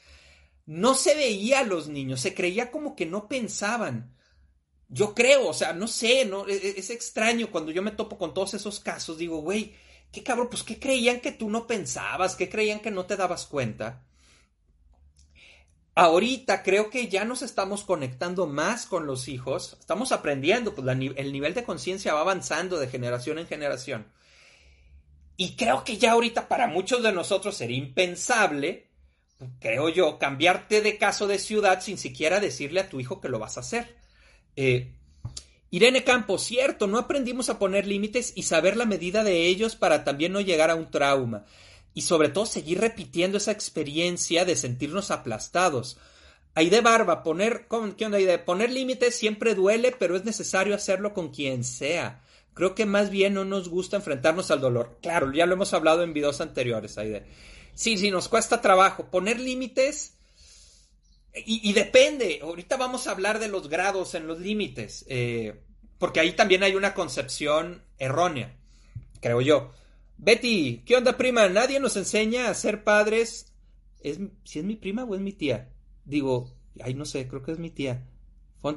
[0.65, 4.15] No se veía a los niños, se creía como que no pensaban.
[4.87, 8.17] Yo creo, o sea, no sé, no, e, e, es, extraño cuando yo me topo
[8.17, 9.73] con todos esos casos, digo, güey,
[10.11, 13.47] qué cabrón, pues qué creían que tú no pensabas, qué creían que no te dabas
[13.47, 14.03] cuenta.
[15.93, 21.31] Ahorita creo que ya nos estamos conectando más con los hijos, estamos aprendiendo, pues el
[21.33, 24.07] nivel de conciencia va avanzando de generación en generación.
[25.35, 28.89] Y creo que ya ahorita para muchos de nosotros sería impensable,
[29.59, 33.39] creo yo, cambiarte de caso de ciudad sin siquiera decirle a tu hijo que lo
[33.39, 33.97] vas a hacer.
[34.55, 34.93] Eh,
[35.71, 40.03] Irene Campos, cierto, no aprendimos a poner límites y saber la medida de ellos para
[40.03, 41.45] también no llegar a un trauma.
[41.93, 45.97] Y sobre todo seguir repitiendo esa experiencia de sentirnos aplastados.
[46.55, 48.39] Aide Barba, poner, ¿qué onda Aide?
[48.39, 52.21] Poner límites siempre duele, pero es necesario hacerlo con quien sea.
[52.53, 54.97] Creo que más bien no nos gusta enfrentarnos al dolor.
[55.01, 57.25] Claro, ya lo hemos hablado en videos anteriores, Aide.
[57.73, 59.05] Sí, sí, nos cuesta trabajo.
[59.09, 60.13] Poner límites
[61.33, 65.61] y, depende, ahorita vamos a hablar de los grados en los límites, eh,
[65.97, 68.53] porque ahí también hay una concepción errónea,
[69.21, 69.71] creo yo.
[70.21, 71.49] Betty, ¿qué onda prima?
[71.49, 73.51] Nadie nos enseña a ser padres.
[74.01, 75.73] ¿Es, ¿Si es mi prima o es mi tía?
[76.05, 78.07] Digo, ay, no sé, creo que es mi tía.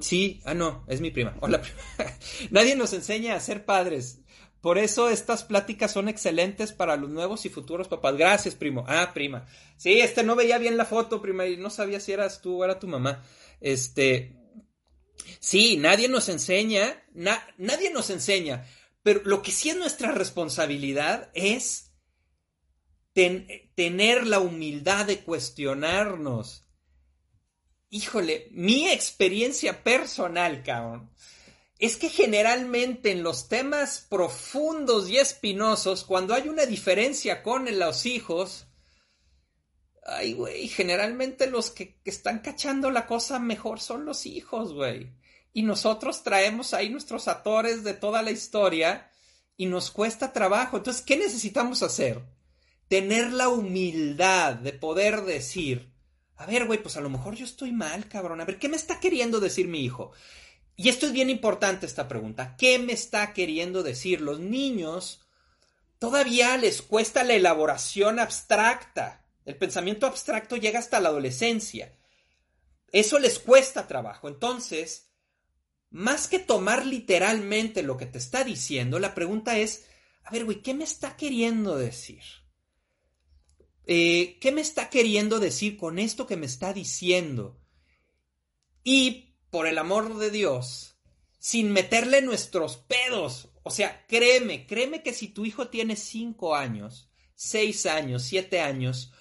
[0.01, 1.37] Sí, ah, no, es mi prima.
[1.41, 1.79] Hola, prima.
[2.51, 4.23] Nadie nos enseña a ser padres.
[4.63, 8.17] Por eso estas pláticas son excelentes para los nuevos y futuros papás.
[8.17, 8.87] Gracias, primo.
[8.89, 9.47] Ah, prima.
[9.77, 12.65] Sí, este no veía bien la foto, prima, y no sabía si eras tú o
[12.65, 13.23] era tu mamá.
[13.61, 14.35] Este.
[15.41, 18.67] Sí, nadie nos enseña, nadie nos enseña,
[19.05, 21.93] pero lo que sí es nuestra responsabilidad es
[23.13, 26.67] tener la humildad de cuestionarnos.
[27.91, 31.11] Híjole, mi experiencia personal, cabrón,
[31.79, 38.07] es que generalmente en los temas profundos y espinosos, cuando hay una diferencia con los
[38.07, 38.69] hijos,
[40.07, 45.13] ay, güey, generalmente los que, están cachando la cosa mejor son los hijos, güey.
[45.55, 49.11] Y nosotros traemos ahí nuestros atores de toda la historia
[49.57, 50.77] y nos cuesta trabajo.
[50.77, 52.21] Entonces, ¿qué necesitamos hacer?
[52.89, 55.95] Tener la humildad de poder decir,
[56.37, 58.41] a ver, güey, pues a lo mejor yo estoy mal, cabrón.
[58.41, 60.13] A ver, ¿qué me está queriendo decir mi hijo?
[60.77, 62.57] Y esto es bien importante esta pregunta.
[62.59, 64.21] ¿Qué me está queriendo decir?
[64.21, 65.21] Los niños
[66.01, 69.25] todavía les cuesta la elaboración abstracta.
[69.45, 71.97] El pensamiento abstracto llega hasta la adolescencia.
[72.91, 74.29] Eso les cuesta trabajo.
[74.29, 75.14] Entonces,
[75.95, 79.87] más que tomar literalmente lo que te está diciendo, la pregunta es,
[80.25, 82.21] a ver, güey, ¿qué me está queriendo decir?
[83.87, 87.61] Eh, ¿Qué me está queriendo decir con esto que me está diciendo?
[88.83, 90.97] Y por el amor de Dios,
[91.39, 93.51] sin meterle nuestros pedos.
[93.63, 99.13] O sea, créeme, créeme que si tu hijo tiene cinco años, seis años, siete años,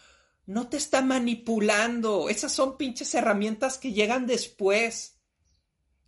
[0.47, 2.29] no te está manipulando.
[2.29, 5.12] Esas son pinches herramientas que llegan después.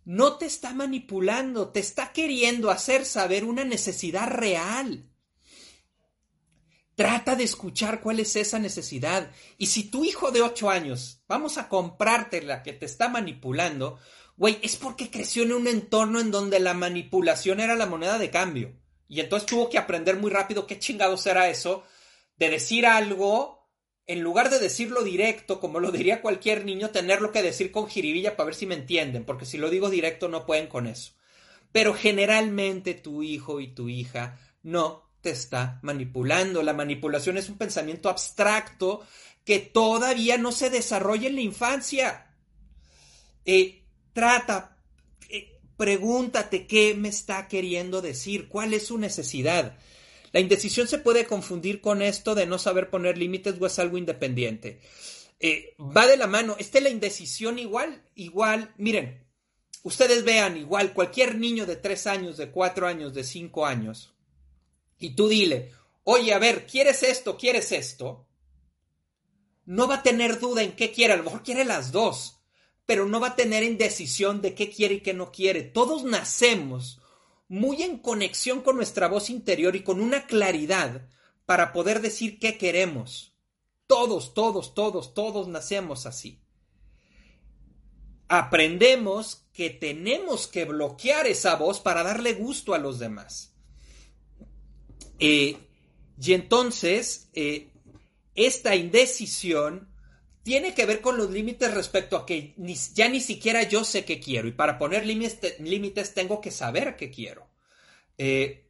[0.06, 5.10] No te está manipulando, te está queriendo hacer saber una necesidad real.
[6.94, 9.32] Trata de escuchar cuál es esa necesidad.
[9.58, 13.98] Y si tu hijo de ocho años, vamos a comprarte la que te está manipulando,
[14.36, 18.30] güey, es porque creció en un entorno en donde la manipulación era la moneda de
[18.30, 18.80] cambio.
[19.08, 21.82] Y entonces tuvo que aprender muy rápido qué chingados era eso,
[22.36, 23.55] de decir algo,
[24.06, 28.36] en lugar de decirlo directo, como lo diría cualquier niño, tenerlo que decir con jiribilla
[28.36, 31.12] para ver si me entienden, porque si lo digo directo no pueden con eso.
[31.72, 36.62] Pero generalmente tu hijo y tu hija no está manipulando.
[36.62, 39.04] La manipulación es un pensamiento abstracto
[39.44, 42.26] que todavía no se desarrolla en la infancia.
[43.44, 44.76] Eh, trata,
[45.28, 49.78] eh, pregúntate qué me está queriendo decir, cuál es su necesidad.
[50.36, 53.96] La indecisión se puede confundir con esto de no saber poner límites o es algo
[53.96, 54.82] independiente.
[55.40, 56.56] Eh, va de la mano.
[56.58, 58.74] Este la indecisión igual, igual.
[58.76, 59.26] Miren,
[59.82, 64.12] ustedes vean igual, cualquier niño de tres años, de cuatro años, de cinco años,
[64.98, 65.72] y tú dile,
[66.04, 67.38] oye, a ver, ¿quieres esto?
[67.38, 68.26] ¿Quieres esto?
[69.64, 72.40] no va a tener duda en qué quiere, a lo mejor quiere las dos,
[72.84, 75.62] pero no va a tener indecisión de qué quiere y qué no quiere.
[75.62, 77.00] Todos nacemos
[77.48, 81.08] muy en conexión con nuestra voz interior y con una claridad
[81.44, 83.34] para poder decir qué queremos.
[83.86, 86.40] Todos, todos, todos, todos nacemos así.
[88.28, 93.54] Aprendemos que tenemos que bloquear esa voz para darle gusto a los demás.
[95.20, 95.56] Eh,
[96.20, 97.70] y entonces, eh,
[98.34, 99.88] esta indecisión
[100.46, 102.54] tiene que ver con los límites respecto a que
[102.94, 107.10] ya ni siquiera yo sé qué quiero y para poner límites tengo que saber qué
[107.10, 107.48] quiero.
[108.16, 108.64] Eh,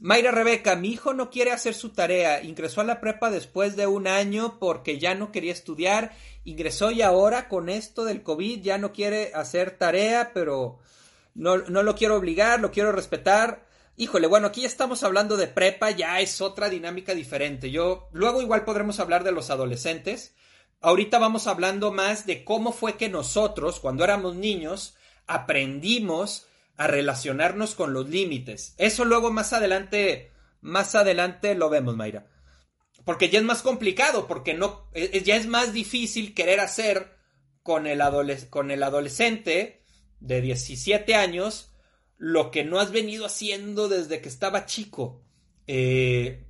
[0.00, 3.86] Mayra Rebeca, mi hijo no quiere hacer su tarea, ingresó a la prepa después de
[3.86, 6.10] un año porque ya no quería estudiar,
[6.42, 10.80] ingresó y ahora con esto del COVID ya no quiere hacer tarea, pero
[11.36, 13.68] no, no lo quiero obligar, lo quiero respetar.
[13.96, 17.70] Híjole, bueno, aquí ya estamos hablando de prepa, ya es otra dinámica diferente.
[17.70, 20.34] Yo, luego igual podremos hablar de los adolescentes.
[20.80, 24.94] Ahorita vamos hablando más de cómo fue que nosotros, cuando éramos niños,
[25.26, 28.74] aprendimos a relacionarnos con los límites.
[28.78, 32.26] Eso luego más adelante, más adelante lo vemos, Mayra.
[33.04, 37.14] Porque ya es más complicado, porque no, e, e, ya es más difícil querer hacer
[37.62, 38.00] con el,
[38.48, 39.82] con el adolescente
[40.20, 41.74] de 17 años
[42.16, 45.22] lo que no has venido haciendo desde que estaba chico.
[45.66, 46.46] Eh,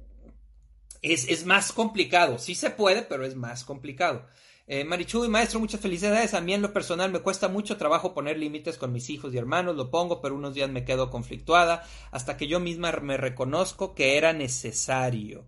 [1.02, 2.38] es, es, más complicado.
[2.38, 4.26] Sí se puede, pero es más complicado.
[4.66, 6.32] Eh, Marichu y maestro, muchas felicidades.
[6.34, 9.38] A mí en lo personal me cuesta mucho trabajo poner límites con mis hijos y
[9.38, 11.82] hermanos, lo pongo, pero unos días me quedo conflictuada
[12.12, 15.46] hasta que yo misma me reconozco que era necesario.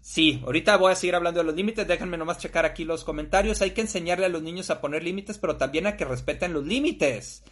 [0.00, 3.60] Sí, ahorita voy a seguir hablando de los límites, déjenme nomás checar aquí los comentarios.
[3.60, 6.64] Hay que enseñarle a los niños a poner límites, pero también a que respeten los
[6.64, 7.42] límites.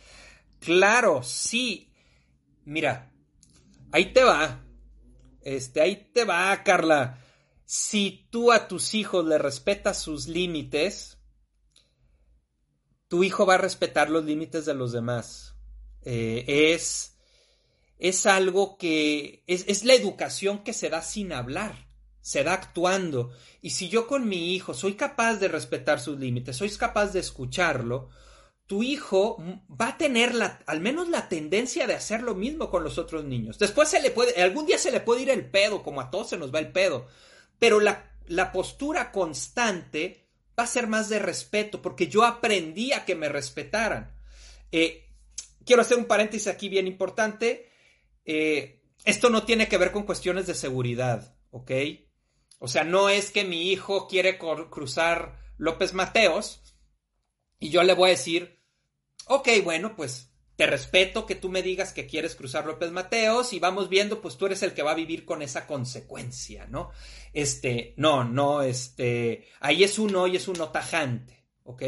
[0.60, 1.92] Claro, sí.
[2.64, 3.12] Mira,
[3.92, 4.65] ahí te va.
[5.46, 7.20] Este, ahí te va, Carla
[7.66, 11.18] si tú a tus hijos le respetas sus límites,
[13.08, 15.56] tu hijo va a respetar los límites de los demás.
[16.02, 17.16] Eh, es,
[17.98, 21.88] es algo que es, es la educación que se da sin hablar,
[22.20, 23.32] se da actuando.
[23.60, 27.18] Y si yo con mi hijo soy capaz de respetar sus límites, soy capaz de
[27.18, 28.10] escucharlo,
[28.66, 32.82] tu hijo va a tener la, al menos la tendencia de hacer lo mismo con
[32.82, 33.58] los otros niños.
[33.58, 36.30] Después se le puede, algún día se le puede ir el pedo, como a todos
[36.30, 37.06] se nos va el pedo,
[37.58, 38.12] pero la,
[38.52, 40.26] postura constante
[40.58, 44.16] va a ser más de respeto, porque yo aprendí a que me respetaran.
[44.72, 45.10] Eh,
[45.64, 47.70] quiero hacer un paréntesis aquí bien importante.
[48.24, 51.70] Eh, esto no tiene que ver con cuestiones de seguridad, ¿ok?
[52.58, 56.62] O sea, no es que mi hijo quiere cruzar López Mateos
[57.58, 58.55] y yo le voy a decir,
[59.26, 63.58] ok, bueno, pues te respeto que tú me digas que quieres cruzar López Mateos y
[63.58, 66.90] vamos viendo, pues tú eres el que va a vivir con esa consecuencia, ¿no?
[67.34, 71.82] Este, no, no, este, ahí es un no y es un no tajante, ¿ok?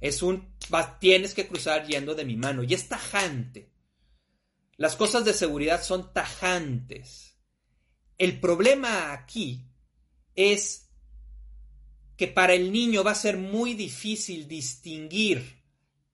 [0.00, 0.56] Es un,
[0.98, 3.70] tienes que cruzar yendo de mi mano y es tajante.
[4.76, 7.38] Las cosas de seguridad son tajantes.
[8.18, 9.68] El problema aquí
[10.34, 10.90] es
[12.16, 15.55] que para el niño va a ser muy difícil distinguir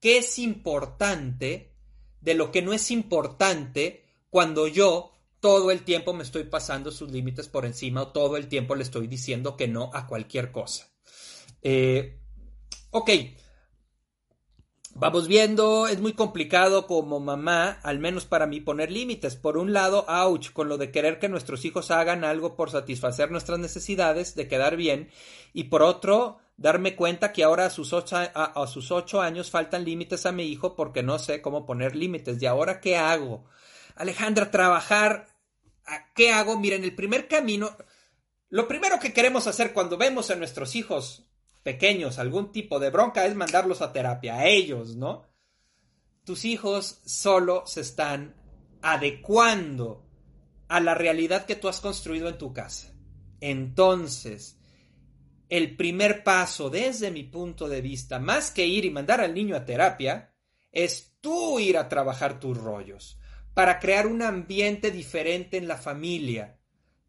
[0.03, 1.71] qué es importante
[2.19, 7.09] de lo que no es importante cuando yo todo el tiempo me estoy pasando sus
[7.09, 10.91] límites por encima o todo el tiempo le estoy diciendo que no a cualquier cosa.
[11.61, 12.19] Eh,
[12.91, 13.11] ok,
[14.93, 19.37] vamos viendo, es muy complicado como mamá, al menos para mí, poner límites.
[19.37, 23.31] Por un lado, ouch, con lo de querer que nuestros hijos hagan algo por satisfacer
[23.31, 25.09] nuestras necesidades, de quedar bien,
[25.53, 29.83] y por otro, darme cuenta que ahora a sus ocho, a, sus ocho años faltan
[29.83, 32.41] límites a mi hijo porque no sé cómo poner límites.
[32.41, 33.45] ¿Y ahora qué hago?
[33.95, 35.27] Alejandra, trabajar.
[36.15, 36.57] ¿Qué hago?
[36.57, 37.75] Miren, el primer camino.
[38.49, 41.27] Lo primero que queremos hacer cuando vemos a nuestros hijos
[41.63, 45.25] pequeños algún tipo de bronca es mandarlos a terapia, a ellos, ¿no?
[46.25, 48.35] Tus hijos solo se están
[48.81, 50.05] adecuando
[50.67, 52.93] a la realidad que tú has construido en tu casa.
[53.39, 54.57] Entonces,
[55.53, 59.55] el primer paso desde mi punto de vista, más que ir y mandar al niño
[59.55, 60.33] a terapia,
[60.71, 63.19] es tú ir a trabajar tus rollos
[63.53, 66.57] para crear un ambiente diferente en la familia.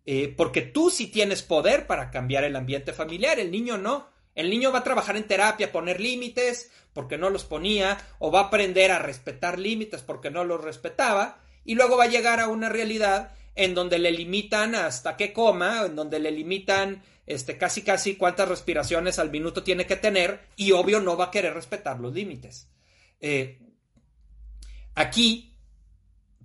[0.04, 4.10] Eh, porque tú sí tienes poder para cambiar el ambiente familiar, el niño no.
[4.34, 8.40] El niño va a trabajar en terapia, poner límites porque no los ponía, o va
[8.40, 12.48] a aprender a respetar límites porque no los respetaba, y luego va a llegar a
[12.48, 17.82] una realidad en donde le limitan hasta que coma, en donde le limitan este, casi
[17.82, 22.00] casi cuántas respiraciones al minuto tiene que tener y obvio no va a querer respetar
[22.00, 22.68] los límites.
[23.20, 23.60] Eh,
[24.94, 25.56] aquí,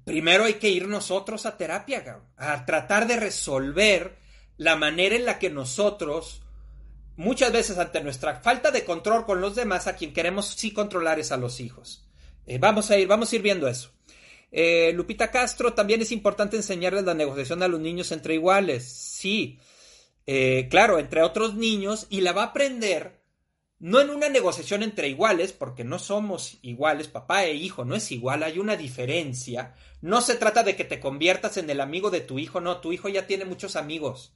[0.06, 4.18] primero hay que ir nosotros a terapia, a tratar de resolver
[4.58, 6.44] la manera en la que nosotros
[7.16, 11.20] muchas veces ante nuestra falta de control con los demás, a quien queremos sí controlar
[11.20, 12.08] es a los hijos.
[12.46, 13.92] Eh, vamos a ir, vamos a ir viendo eso.
[14.52, 18.86] Eh, Lupita Castro, también es importante enseñarles la negociación a los niños entre iguales.
[18.86, 19.60] Sí,
[20.32, 23.20] eh, claro, entre otros niños, y la va a aprender
[23.80, 28.12] no en una negociación entre iguales, porque no somos iguales, papá e hijo, no es
[28.12, 29.74] igual, hay una diferencia.
[30.02, 32.92] No se trata de que te conviertas en el amigo de tu hijo, no, tu
[32.92, 34.36] hijo ya tiene muchos amigos.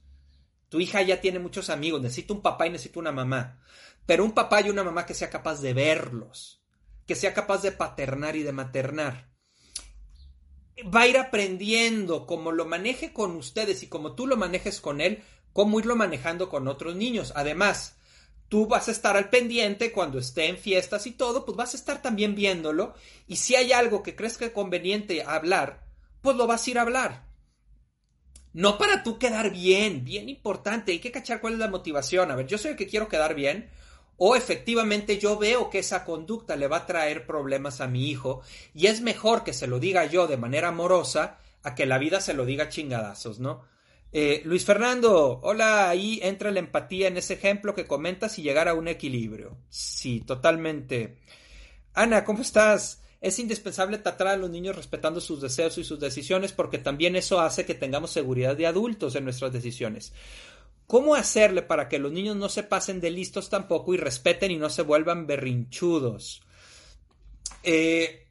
[0.70, 3.60] Tu hija ya tiene muchos amigos, necesita un papá y necesita una mamá.
[4.06, 6.64] Pero un papá y una mamá que sea capaz de verlos,
[7.06, 9.30] que sea capaz de paternar y de maternar.
[10.92, 15.00] Va a ir aprendiendo cómo lo maneje con ustedes y como tú lo manejes con
[15.00, 15.22] él,
[15.54, 17.32] cómo irlo manejando con otros niños.
[17.34, 17.96] Además,
[18.50, 21.78] tú vas a estar al pendiente cuando esté en fiestas y todo, pues vas a
[21.78, 22.92] estar también viéndolo
[23.26, 25.86] y si hay algo que crees que es conveniente hablar,
[26.20, 27.24] pues lo vas a ir a hablar.
[28.52, 32.30] No para tú quedar bien, bien importante, hay que cachar cuál es la motivación.
[32.30, 33.70] A ver, yo soy el que quiero quedar bien,
[34.16, 38.42] o efectivamente yo veo que esa conducta le va a traer problemas a mi hijo
[38.72, 42.20] y es mejor que se lo diga yo de manera amorosa a que la vida
[42.20, 43.62] se lo diga chingadazos, ¿no?
[44.16, 48.68] Eh, Luis Fernando, hola, ahí entra la empatía en ese ejemplo que comentas y llegar
[48.68, 49.58] a un equilibrio.
[49.68, 51.18] Sí, totalmente.
[51.94, 53.02] Ana, ¿cómo estás?
[53.20, 57.40] Es indispensable tratar a los niños respetando sus deseos y sus decisiones porque también eso
[57.40, 60.12] hace que tengamos seguridad de adultos en nuestras decisiones.
[60.86, 64.58] ¿Cómo hacerle para que los niños no se pasen de listos tampoco y respeten y
[64.58, 66.40] no se vuelvan berrinchudos?
[67.64, 68.28] Eh,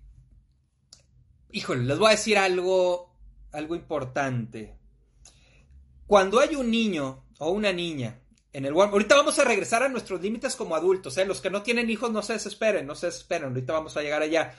[1.51, 3.13] híjole, les voy a decir algo,
[3.51, 4.77] algo importante.
[6.07, 8.19] Cuando hay un niño o una niña
[8.53, 11.25] en el ahorita vamos a regresar a nuestros límites como adultos, ¿eh?
[11.25, 14.21] los que no tienen hijos no se desesperen, no se desesperen, ahorita vamos a llegar
[14.21, 14.55] allá.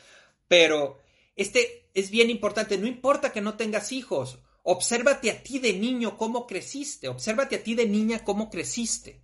[0.48, 0.98] Pero
[1.36, 6.18] este es bien importante, no importa que no tengas hijos, obsérvate a ti de niño
[6.18, 9.22] cómo creciste, obsérvate a ti de niña cómo creciste.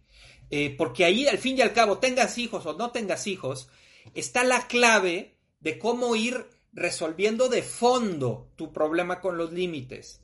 [0.51, 3.68] Eh, porque ahí al fin y al cabo, tengas hijos o no tengas hijos,
[4.14, 10.21] está la clave de cómo ir resolviendo de fondo tu problema con los límites.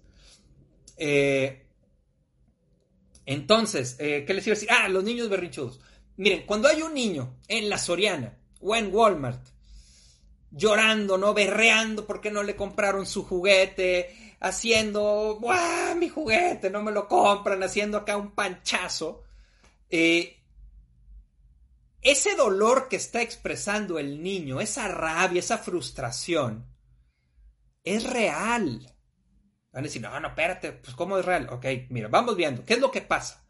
[0.97, 1.66] Eh,
[3.27, 4.71] entonces, eh, ¿qué les iba a decir?
[4.71, 5.81] Ah, los niños berrinchudos.
[6.17, 9.49] Miren, cuando hay un niño en la Soriana o en Walmart
[10.51, 11.35] llorando, ¿no?
[11.35, 15.95] Berreando porque no le compraron su juguete, haciendo, ¡buah!
[15.97, 19.25] Mi juguete, no me lo compran, haciendo acá un panchazo.
[19.91, 20.37] Eh,
[22.01, 26.65] ese dolor que está expresando el niño, esa rabia, esa frustración,
[27.83, 28.96] es real.
[29.77, 31.51] Van a decir, no, no, espérate, pues ¿cómo es real?
[31.51, 33.47] Ok, mira, vamos viendo, ¿qué es lo que pasa?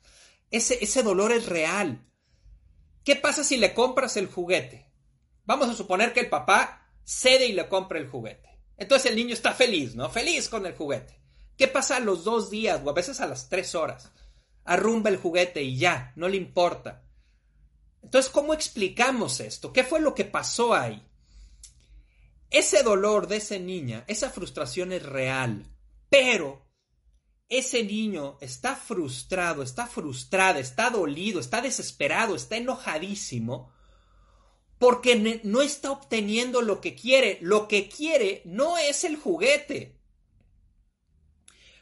[0.50, 2.04] Ese, ese dolor es real.
[3.04, 4.90] ¿Qué pasa si le compras el juguete?
[5.44, 8.58] Vamos a suponer que el papá cede y le compra el juguete.
[8.76, 10.10] Entonces el niño está feliz, ¿no?
[10.10, 11.22] Feliz con el juguete.
[11.56, 14.10] ¿Qué pasa a los dos días o a veces a las tres horas?
[14.64, 17.04] Arrumba el juguete y ya, no le importa.
[18.02, 19.72] Entonces, ¿cómo explicamos esto?
[19.72, 21.06] ¿Qué fue lo que pasó ahí?
[22.50, 25.70] Ese dolor de esa niña, esa frustración es real.
[26.18, 26.66] Pero
[27.46, 33.70] ese niño está frustrado, está frustrada, está dolido, está desesperado, está enojadísimo
[34.78, 37.36] porque no está obteniendo lo que quiere.
[37.42, 40.00] Lo que quiere no es el juguete.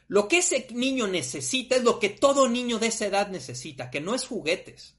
[0.09, 4.01] Lo que ese niño necesita es lo que todo niño de esa edad necesita, que
[4.01, 4.97] no es juguetes.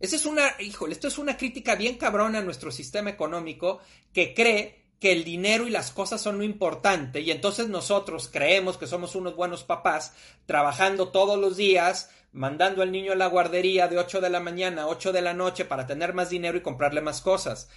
[0.00, 3.80] Esa es una, híjole, esto es una crítica bien cabrona a nuestro sistema económico
[4.14, 8.78] que cree que el dinero y las cosas son lo importante y entonces nosotros creemos
[8.78, 10.14] que somos unos buenos papás
[10.46, 14.84] trabajando todos los días, mandando al niño a la guardería de 8 de la mañana
[14.84, 17.68] a 8 de la noche para tener más dinero y comprarle más cosas.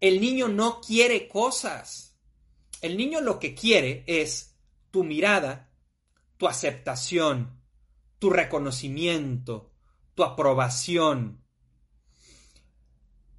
[0.00, 2.14] El niño no quiere cosas.
[2.82, 4.54] El niño lo que quiere es
[4.90, 5.72] tu mirada,
[6.36, 7.58] tu aceptación,
[8.18, 9.72] tu reconocimiento,
[10.14, 11.42] tu aprobación,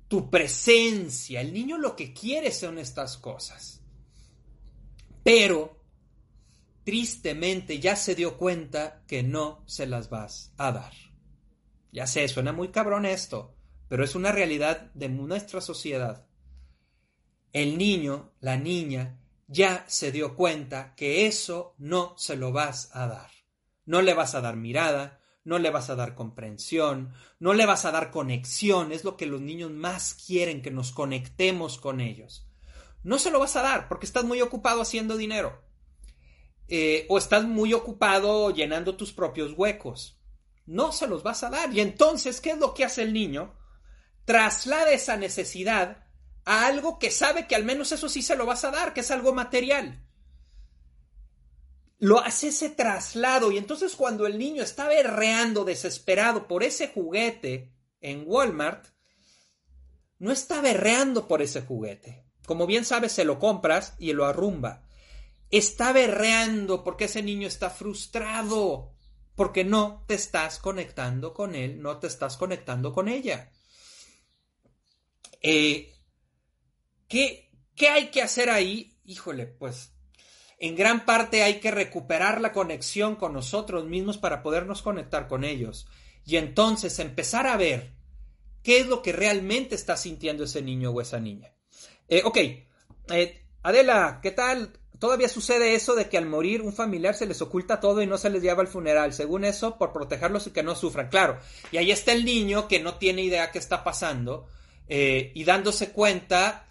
[0.07, 1.41] tu presencia.
[1.41, 3.81] El niño lo que quiere son estas cosas.
[5.23, 5.83] Pero,
[6.83, 10.93] tristemente, ya se dio cuenta que no se las vas a dar.
[11.91, 13.55] Ya sé, suena muy cabrón esto,
[13.89, 16.27] pero es una realidad de nuestra sociedad.
[17.53, 23.07] El niño, la niña, ya se dio cuenta que eso no se lo vas a
[23.07, 23.31] dar.
[23.85, 27.85] No le vas a dar mirada, no le vas a dar comprensión, no le vas
[27.85, 32.45] a dar conexión, es lo que los niños más quieren, que nos conectemos con ellos.
[33.01, 35.63] No se lo vas a dar porque estás muy ocupado haciendo dinero.
[36.67, 40.19] Eh, o estás muy ocupado llenando tus propios huecos.
[40.65, 41.73] No se los vas a dar.
[41.73, 43.55] Y entonces, ¿qué es lo que hace el niño?
[44.25, 46.09] Traslada esa necesidad
[46.43, 48.99] a algo que sabe que al menos eso sí se lo vas a dar, que
[48.99, 50.06] es algo material.
[51.99, 57.73] Lo hace ese traslado y entonces cuando el niño está berreando desesperado por ese juguete
[58.01, 58.87] en Walmart,
[60.19, 62.25] no está berreando por ese juguete.
[62.45, 64.87] Como bien sabes, se lo compras y lo arrumba.
[65.49, 68.93] Está berreando porque ese niño está frustrado,
[69.35, 73.51] porque no te estás conectando con él, no te estás conectando con ella.
[75.41, 75.93] Eh,
[77.07, 78.99] ¿qué, ¿Qué hay que hacer ahí?
[79.03, 79.96] Híjole, pues
[80.59, 85.43] en gran parte hay que recuperar la conexión con nosotros mismos para podernos conectar con
[85.43, 85.87] ellos.
[86.25, 87.93] Y entonces empezar a ver
[88.63, 91.53] qué es lo que realmente está sintiendo ese niño o esa niña.
[92.09, 92.37] Eh, ok,
[93.11, 94.73] eh, Adela, ¿qué tal?
[94.99, 98.17] Todavía sucede eso de que al morir un familiar se les oculta todo y no
[98.17, 99.13] se les lleva al funeral.
[99.13, 101.09] Según eso, por protegerlos y que no sufran.
[101.09, 101.39] Claro.
[101.71, 104.47] Y ahí está el niño que no tiene idea qué está pasando
[104.87, 106.66] eh, y dándose cuenta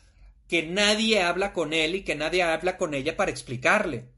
[0.49, 4.09] que nadie habla con él y que nadie habla con ella para explicarle.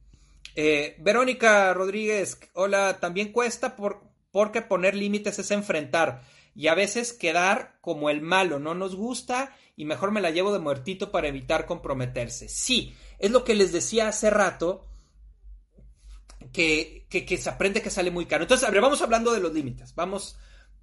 [0.55, 6.23] Eh, Verónica Rodríguez, hola, también cuesta por, porque poner límites es enfrentar
[6.55, 10.53] y a veces quedar como el malo, no nos gusta y mejor me la llevo
[10.53, 12.49] de muertito para evitar comprometerse.
[12.49, 14.85] Sí, es lo que les decía hace rato,
[16.53, 18.43] que, que, se aprende que sale muy caro.
[18.43, 19.95] Entonces, a ver, vamos hablando de los límites.
[19.95, 20.37] Vamos,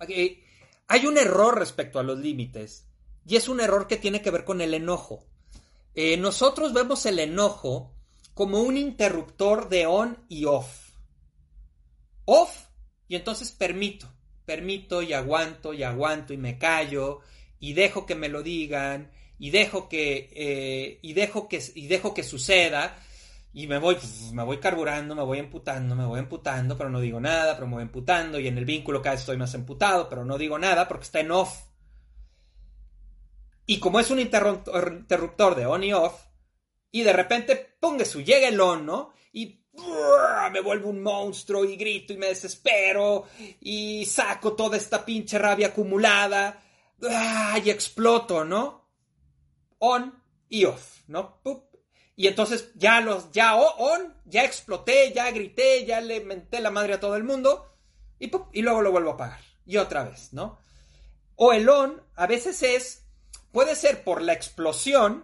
[0.07, 0.43] eh,
[0.87, 2.87] hay un error respecto a los límites
[3.25, 5.25] y es un error que tiene que ver con el enojo.
[5.95, 7.95] Eh, nosotros vemos el enojo
[8.33, 10.91] como un interruptor de on y off.
[12.25, 12.65] Off,
[13.07, 14.11] y entonces permito,
[14.45, 17.21] permito y aguanto y aguanto y me callo
[17.59, 22.13] y dejo que me lo digan y dejo que eh, y dejo que y dejo
[22.13, 22.97] que suceda
[23.53, 23.97] y me voy
[24.33, 27.75] me voy carburando, me voy emputando, me voy emputando, pero no digo nada, pero me
[27.75, 30.89] voy emputando y en el vínculo cada vez estoy más emputado, pero no digo nada
[30.89, 31.63] porque está en off.
[33.66, 36.26] Y como es un interruptor de on y off,
[36.91, 39.13] y de repente, su llega el on, ¿no?
[39.34, 39.66] Y
[40.51, 43.26] me vuelvo un monstruo y grito y me desespero
[43.59, 46.61] y saco toda esta pinche rabia acumulada
[47.63, 48.89] y exploto, ¿no?
[49.80, 51.41] On y off, ¿no?
[52.16, 56.93] Y entonces ya los, ya on, ya exploté, ya grité, ya le menté la madre
[56.93, 57.74] a todo el mundo
[58.20, 59.41] y, y luego lo vuelvo a apagar.
[59.66, 60.59] Y otra vez, ¿no?
[61.36, 63.05] O el on a veces es
[63.56, 65.24] Puede ser por la explosión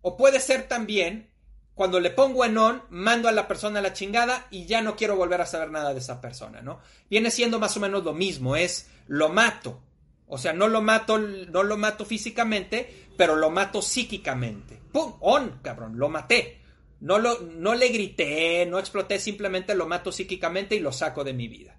[0.00, 1.30] o puede ser también
[1.76, 4.96] cuando le pongo en on, mando a la persona a la chingada y ya no
[4.96, 6.80] quiero volver a saber nada de esa persona, ¿no?
[7.08, 9.80] Viene siendo más o menos lo mismo, es lo mato.
[10.26, 14.80] O sea, no lo mato, no lo mato físicamente, pero lo mato psíquicamente.
[14.90, 15.14] ¡Pum!
[15.20, 16.60] On, cabrón, lo maté.
[16.98, 21.32] No, lo, no le grité, no exploté, simplemente lo mato psíquicamente y lo saco de
[21.32, 21.78] mi vida.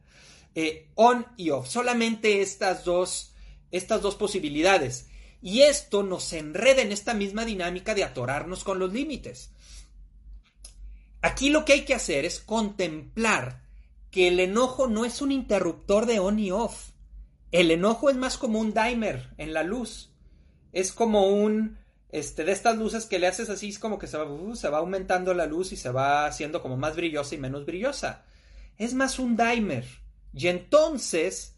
[0.56, 3.36] Eh, on y off, solamente estas dos,
[3.70, 5.10] estas dos posibilidades.
[5.42, 9.52] Y esto nos enreda en esta misma dinámica de atorarnos con los límites.
[11.22, 13.64] Aquí lo que hay que hacer es contemplar
[14.12, 16.92] que el enojo no es un interruptor de on y off.
[17.52, 20.12] El enojo es más como un dimer en la luz.
[20.74, 21.78] Es como un,
[22.10, 24.70] este, de estas luces que le haces así, es como que se va, uh, se
[24.70, 28.26] va aumentando la luz y se va haciendo como más brillosa y menos brillosa.
[28.78, 29.86] Es más un dimer.
[30.34, 31.56] Y entonces,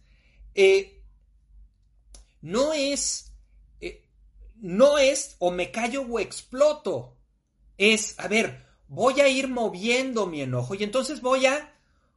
[0.56, 1.02] eh,
[2.42, 3.29] no es
[4.62, 7.18] no es o me callo o exploto.
[7.78, 11.74] Es, a ver, voy a ir moviendo mi enojo y entonces voy a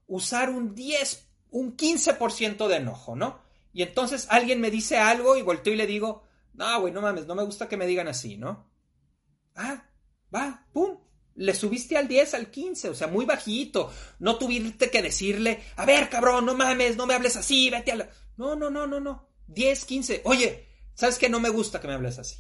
[0.06, 3.40] usar un 10, un 15% de enojo, ¿no?
[3.72, 6.24] Y entonces alguien me dice algo y volteo y le digo,
[6.54, 8.68] no, güey, no mames, no me gusta que me digan así, ¿no?
[9.54, 9.84] Ah,
[10.34, 10.98] va, pum,
[11.34, 13.90] le subiste al 10, al 15, o sea, muy bajito.
[14.18, 17.96] No tuviste que decirle, a ver, cabrón, no mames, no me hables así, vete a
[17.96, 18.10] la...
[18.36, 19.28] No, no, no, no, no.
[19.46, 20.22] 10, 15.
[20.24, 21.28] Oye, ¿Sabes qué?
[21.28, 22.36] No me gusta que me hables así.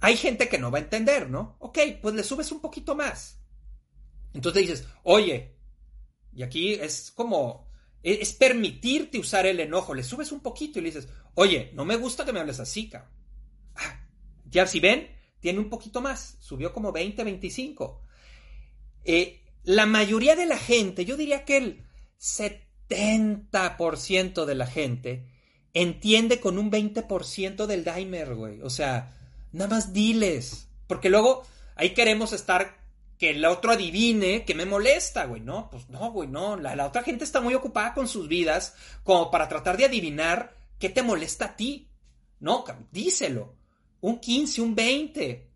[0.00, 1.56] Hay gente que no va a entender, ¿no?
[1.60, 3.38] Ok, pues le subes un poquito más.
[4.34, 5.54] Entonces dices, oye,
[6.34, 7.70] y aquí es como,
[8.02, 11.84] e-, es, permitirte usar el enojo, le subes un poquito y le dices, oye, no
[11.84, 13.10] me gusta que me hables así, cabrón.
[13.76, 14.00] Ah,
[14.44, 15.08] ya si ven,
[15.40, 18.02] tiene un poquito más, subió como 20, 25.
[19.04, 21.84] Eh, la mayoría de la gente, yo diría que el
[22.20, 25.28] 70% de la gente,
[25.74, 28.62] entiende con un 20% del dimer, güey.
[28.62, 29.12] O sea,
[29.52, 30.68] nada más diles.
[30.86, 31.42] Porque luego
[31.74, 32.78] ahí queremos estar
[33.18, 35.40] que el otro adivine que me molesta, güey.
[35.40, 36.56] No, pues no, güey, no.
[36.56, 40.56] La, la, otra gente está muy ocupada con sus vidas como para tratar de adivinar
[40.78, 41.88] qué te molesta a ti.
[42.38, 43.54] No, díselo.
[44.00, 45.48] Un 15, un 20.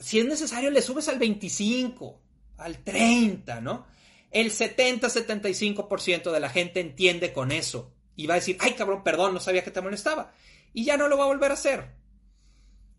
[0.00, 2.20] Si es necesario, le subes al 25,
[2.56, 3.86] al 30, ¿no?
[4.30, 9.32] El 70-75% de la gente entiende con eso y va a decir, ay cabrón, perdón,
[9.32, 10.32] no sabía que te molestaba.
[10.74, 11.96] Y ya no lo va a volver a hacer.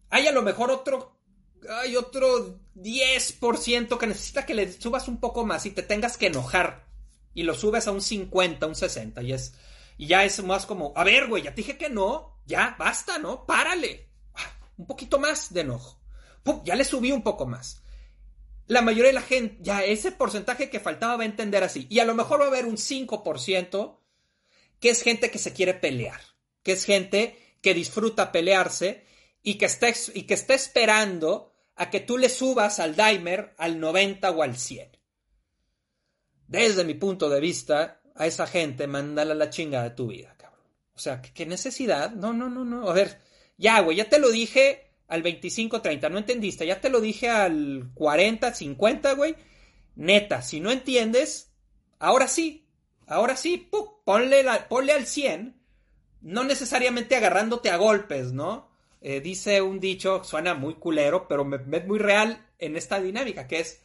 [0.09, 1.21] Hay a lo mejor otro
[1.69, 6.27] hay otro 10% que necesita que le subas un poco más y te tengas que
[6.27, 6.87] enojar.
[7.33, 9.21] Y lo subes a un 50, un 60.
[9.21, 9.53] Y es.
[9.97, 12.41] Y ya es más como, a ver, güey, ya te dije que no.
[12.45, 13.45] Ya, basta, ¿no?
[13.45, 14.09] Párale.
[14.33, 16.01] Ah, un poquito más de enojo.
[16.63, 17.83] ya le subí un poco más.
[18.67, 21.87] La mayoría de la gente, ya ese porcentaje que faltaba va a entender así.
[21.89, 24.00] Y a lo mejor va a haber un 5%
[24.81, 26.19] que es gente que se quiere pelear.
[26.63, 29.05] Que es gente que disfruta pelearse
[29.41, 33.79] y que está, y que está esperando a que tú le subas al dimer al
[33.79, 34.97] 90 o al 100.
[36.47, 40.67] Desde mi punto de vista, a esa gente, mándala la chinga de tu vida, cabrón.
[40.93, 42.11] O sea, ¿qué, necesidad?
[42.11, 42.89] No, no, no, no.
[42.89, 43.21] A ver,
[43.57, 46.65] ya, güey, ya te lo dije al 25-30, no entendiste.
[46.65, 49.35] Ya te lo dije al 40-50, güey.
[49.95, 51.53] Neta, si no entiendes,
[51.99, 52.60] ahora sí,
[53.11, 53.69] ahora sí,
[54.05, 55.61] ponle, ponle al 100,
[56.21, 58.69] no necesariamente agarrándote a golpes, ¿no?
[59.01, 63.47] Eh, dice un dicho, suena muy culero, pero me, es muy real en esta dinámica,
[63.47, 63.81] que es,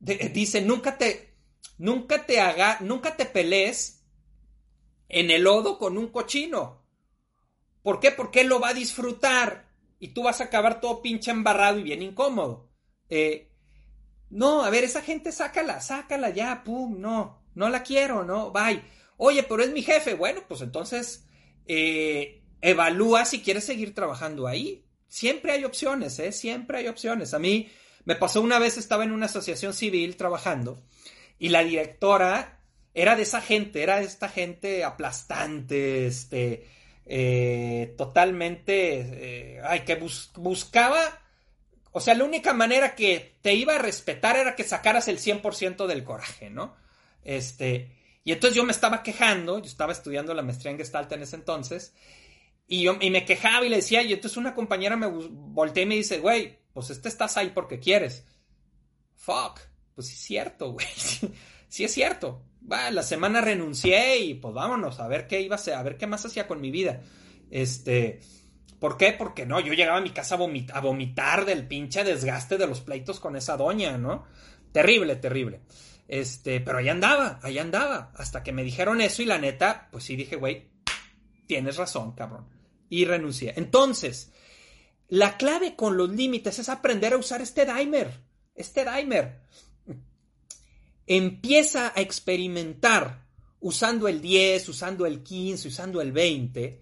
[0.00, 1.34] dice, nunca te,
[1.78, 4.04] nunca te haga, nunca te pelees
[5.08, 6.84] en el lodo con un cochino.
[7.82, 8.10] ¿Por qué?
[8.10, 9.68] Porque él lo va a disfrutar
[9.98, 12.68] y tú vas a acabar todo pinche embarrado y bien incómodo.
[13.08, 13.50] Eh,
[14.30, 18.82] no, a ver, esa gente sácala, sácala ya, pum, no, no la quiero, no, bye.
[19.16, 20.14] Oye, pero es mi jefe.
[20.14, 21.26] Bueno, pues entonces,
[21.66, 24.84] eh, evalúa si quieres seguir trabajando ahí.
[25.08, 26.32] Siempre hay opciones, ¿eh?
[26.32, 27.34] Siempre hay opciones.
[27.34, 27.70] A mí
[28.04, 30.82] me pasó una vez, estaba en una asociación civil trabajando
[31.38, 32.60] y la directora
[32.94, 36.68] era de esa gente, era esta gente aplastante, este,
[37.06, 39.96] eh, totalmente, eh, ay, que
[40.36, 41.00] buscaba,
[41.92, 45.86] o sea, la única manera que te iba a respetar era que sacaras el 100%
[45.86, 46.76] del coraje, ¿no?
[47.28, 47.90] Este,
[48.24, 51.36] y entonces yo me estaba quejando, yo estaba estudiando la maestría en Gestalt en ese
[51.36, 51.92] entonces,
[52.66, 55.86] y, yo, y me quejaba y le decía, y entonces una compañera me volteé y
[55.86, 58.24] me dice, güey, pues este estás ahí porque quieres.
[59.14, 59.60] Fuck,
[59.94, 60.86] pues es cierto, güey.
[61.68, 62.42] sí es cierto.
[62.66, 66.06] La semana renuncié y pues vámonos a ver qué iba a hacer, a ver qué
[66.06, 67.02] más hacía con mi vida.
[67.50, 68.20] Este,
[68.80, 69.12] ¿por qué?
[69.12, 72.80] Porque no, yo llegaba a mi casa a, a vomitar del pinche desgaste de los
[72.80, 74.24] pleitos con esa doña, ¿no?
[74.72, 75.60] Terrible, terrible.
[76.08, 78.12] Este, pero ahí andaba, ahí andaba.
[78.16, 80.70] Hasta que me dijeron eso y la neta, pues sí dije, güey,
[81.46, 82.58] tienes razón, cabrón
[82.90, 83.54] y renuncié.
[83.56, 84.32] Entonces,
[85.08, 88.12] la clave con los límites es aprender a usar este dimer.
[88.54, 89.40] Este dimer.
[91.06, 93.26] Empieza a experimentar
[93.60, 96.80] usando el 10, usando el 15, usando el 20.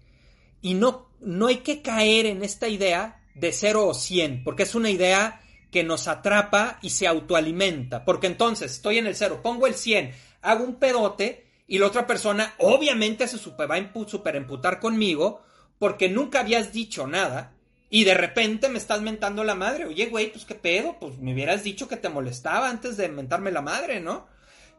[0.61, 4.75] Y no, no hay que caer en esta idea de 0 o 100, porque es
[4.75, 8.05] una idea que nos atrapa y se autoalimenta.
[8.05, 12.07] Porque entonces estoy en el 0, pongo el 100, hago un pedote y la otra
[12.07, 15.41] persona obviamente se super, va a super emputar conmigo
[15.79, 17.53] porque nunca habías dicho nada
[17.89, 19.85] y de repente me estás mentando la madre.
[19.85, 23.51] Oye, güey, pues qué pedo, pues me hubieras dicho que te molestaba antes de mentarme
[23.51, 24.27] la madre, ¿no?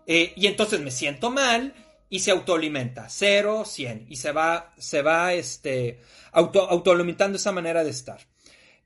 [0.07, 1.75] Eh, y entonces me siento mal
[2.11, 6.01] y se autoalimenta, cero, cien, y se va, se va, este,
[6.33, 8.21] auto, autoalimentando esa manera de estar.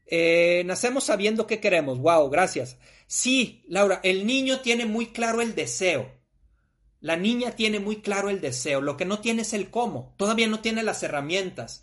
[0.06, 2.76] Eh, nacemos sabiendo qué queremos, wow, gracias.
[3.06, 6.10] Sí, Laura, el niño tiene muy claro el deseo.
[7.00, 10.46] La niña tiene muy claro el deseo, lo que no tiene es el cómo, todavía
[10.46, 11.82] no tiene las herramientas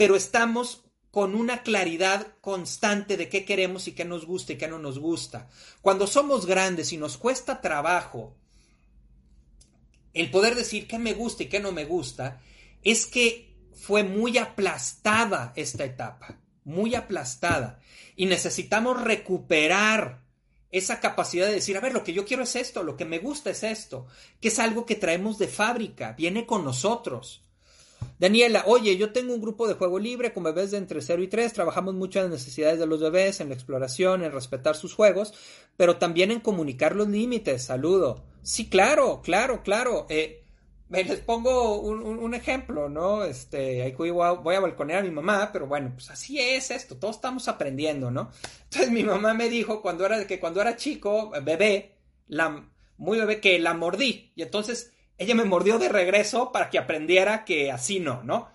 [0.00, 4.66] pero estamos con una claridad constante de qué queremos y qué nos gusta y qué
[4.66, 5.50] no nos gusta.
[5.82, 8.34] Cuando somos grandes y nos cuesta trabajo
[10.14, 12.40] el poder decir qué me gusta y qué no me gusta,
[12.82, 17.80] es que fue muy aplastada esta etapa, muy aplastada.
[18.16, 20.22] Y necesitamos recuperar
[20.70, 23.18] esa capacidad de decir, a ver, lo que yo quiero es esto, lo que me
[23.18, 24.06] gusta es esto,
[24.40, 27.42] que es algo que traemos de fábrica, viene con nosotros.
[28.18, 31.28] Daniela, oye, yo tengo un grupo de juego libre con bebés de entre 0 y
[31.28, 34.94] 3, trabajamos mucho en las necesidades de los bebés, en la exploración, en respetar sus
[34.94, 35.34] juegos,
[35.76, 37.64] pero también en comunicar los límites.
[37.64, 38.22] Saludo.
[38.42, 40.06] Sí, claro, claro, claro.
[40.08, 40.39] Eh,
[40.90, 43.24] les pongo un, ejemplo, ¿no?
[43.24, 46.72] Este, ahí voy a, voy a balconear a mi mamá, pero bueno, pues así es
[46.72, 48.30] esto, todos estamos aprendiendo, ¿no?
[48.64, 53.40] Entonces mi mamá me dijo cuando era, que cuando era chico, bebé, la, muy bebé,
[53.40, 54.32] que la mordí.
[54.34, 58.48] Y entonces ella me mordió de regreso para que aprendiera que así no, ¿no?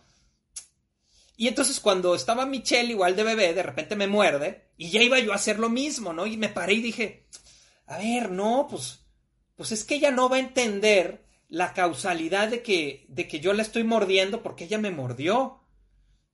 [1.37, 5.19] Y entonces cuando estaba Michelle igual de bebé, de repente me muerde y ya iba
[5.19, 6.25] yo a hacer lo mismo, ¿no?
[6.25, 7.27] Y me paré y dije,
[7.85, 9.05] a ver, no, pues,
[9.55, 11.24] pues es que ella no va a entender
[11.55, 15.61] la causalidad de que, de que yo la estoy mordiendo porque ella me mordió.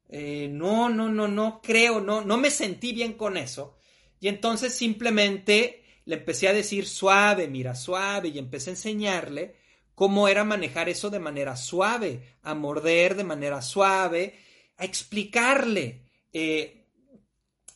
[0.09, 3.77] Eh, no, no, no, no creo, no, no me sentí bien con eso.
[4.19, 9.53] Y entonces simplemente le empecé a decir suave, mira, suave, y empecé a enseñarle
[9.93, 14.39] cómo era manejar eso de manera suave, a morder de manera suave,
[14.77, 16.01] a explicarle.
[16.33, 16.87] Eh,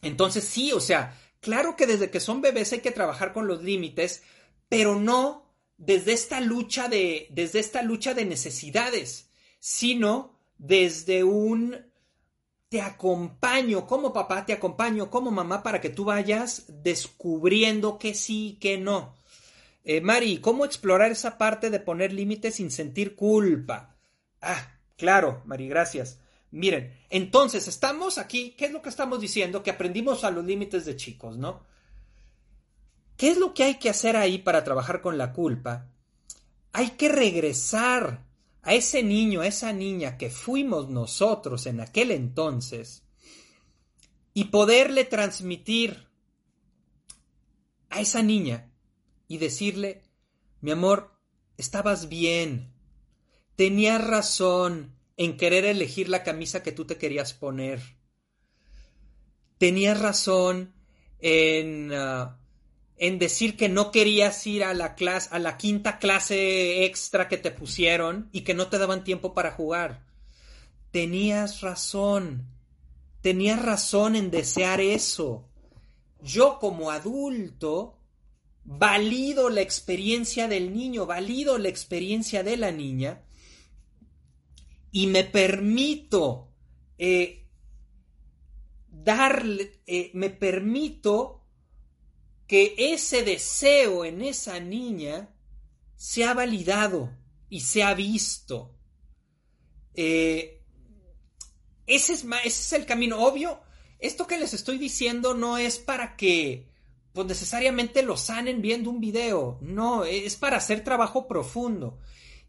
[0.02, 3.62] entonces sí, o sea, claro que desde que son bebés hay que trabajar con los
[3.62, 4.24] límites,
[4.68, 5.45] pero no
[5.78, 11.76] desde esta lucha de, desde esta lucha de necesidades, sino desde un
[12.70, 18.58] te acompaño como papá, te acompaño como mamá para que tú vayas descubriendo que sí,
[18.60, 19.16] que no.
[19.84, 23.96] Eh, Mari, ¿cómo explorar esa parte de poner límites sin sentir culpa?
[24.42, 26.20] Ah, claro, Mari, gracias.
[26.52, 29.62] Miren, entonces estamos aquí, ¿qué es lo que estamos diciendo?
[29.62, 31.64] Que aprendimos a los límites de chicos, ¿no?
[33.18, 35.90] ¿Qué es lo que hay que hacer ahí para trabajar con la culpa?
[36.74, 38.26] Hay que regresar
[38.62, 43.04] a ese niño, a esa niña que fuimos nosotros en aquel entonces
[44.34, 46.10] y poderle transmitir
[47.90, 48.72] a esa niña
[49.28, 50.04] y decirle,
[50.62, 51.18] mi amor,
[51.58, 52.74] estabas bien,
[53.56, 57.82] tenías razón, en querer elegir la camisa que tú te querías poner.
[59.58, 60.74] Tenías razón
[61.20, 62.40] en, ah,
[62.98, 67.38] en decir que no querías ir a la clase, a la quinta clase extra que
[67.38, 70.06] te pusieron y que no te daban tiempo para jugar.
[70.92, 72.48] Tenías razón.
[73.22, 75.50] Tenías razón en desear eso.
[76.22, 77.98] Yo como adulto
[78.64, 83.22] valido la experiencia del niño, valido la experiencia de la niña
[84.92, 86.48] y me permito
[86.98, 87.46] eh,
[88.90, 91.45] darle, eh, me permito
[92.48, 95.34] que ese deseo en esa niña
[95.96, 97.16] sea validado
[97.50, 98.76] y sea visto.
[99.94, 100.64] Eh,
[101.88, 103.62] ese, es, ese es el camino obvio.
[104.00, 106.70] Esto que les estoy diciendo no es para que
[107.14, 109.58] pues necesariamente lo sanen viendo un video.
[109.62, 111.98] No, es para hacer trabajo profundo.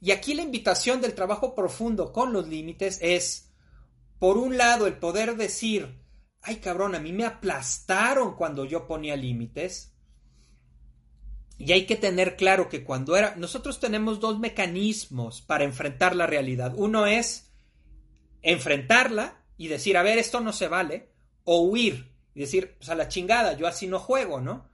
[0.00, 3.52] Y aquí la invitación del trabajo profundo con los límites es,
[4.18, 6.00] por un lado, el poder decir,
[6.46, 9.92] ay cabrón, a mí me aplastaron cuando yo ponía límites.
[11.58, 16.26] Y hay que tener claro que cuando era, nosotros tenemos dos mecanismos para enfrentar la
[16.26, 16.74] realidad.
[16.76, 17.50] Uno es
[18.42, 21.10] enfrentarla y decir, a ver, esto no se vale,
[21.44, 24.68] o huir y decir, pues a la chingada, yo así no juego, ¿no?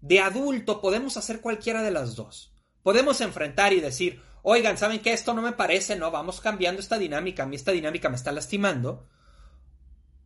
[0.00, 2.52] De adulto podemos hacer cualquiera de las dos.
[2.82, 5.12] Podemos enfrentar y decir, oigan, ¿saben qué?
[5.12, 8.32] Esto no me parece, no, vamos cambiando esta dinámica, a mí esta dinámica me está
[8.32, 9.08] lastimando.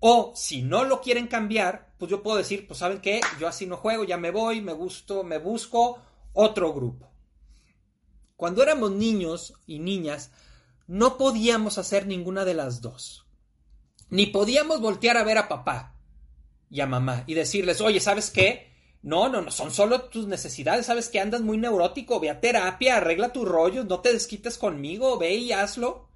[0.05, 3.21] O si no lo quieren cambiar, pues yo puedo decir, pues ¿saben qué?
[3.39, 6.01] Yo así no juego, ya me voy, me gusto, me busco
[6.33, 7.09] otro grupo.
[8.35, 10.33] Cuando éramos niños y niñas,
[10.89, 13.29] no podíamos hacer ninguna de las dos.
[14.11, 15.95] Ni podíamos voltear a ver a papá
[16.69, 18.73] y a mamá y decirles, oye, ¿sabes qué?
[19.03, 22.97] No, no, no, son solo tus necesidades, sabes que andas muy neurótico, ve a terapia,
[22.97, 26.09] arregla tus rollos, no te desquites conmigo, ve y hazlo.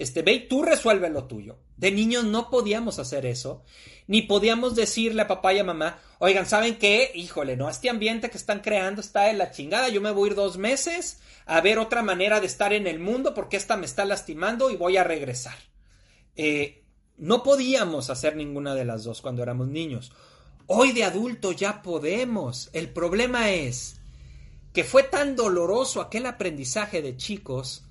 [0.00, 1.58] Este, ve tú resuelve lo tuyo.
[1.76, 3.64] De niños no podíamos hacer eso,
[4.06, 7.12] ni podíamos decirle a papá y a mamá, oigan, ¿saben qué?
[7.14, 10.30] Híjole, no, este ambiente que están creando está en la chingada, yo me voy a
[10.30, 13.84] ir dos meses a ver otra manera de estar en el mundo porque esta me
[13.84, 15.56] está lastimando y voy a regresar.
[16.34, 16.82] Eh,
[17.18, 20.12] no podíamos hacer ninguna de las dos cuando éramos niños.
[20.66, 22.70] Hoy de adulto ya podemos.
[22.72, 24.00] El problema es
[24.72, 27.84] que fue tan doloroso aquel aprendizaje de chicos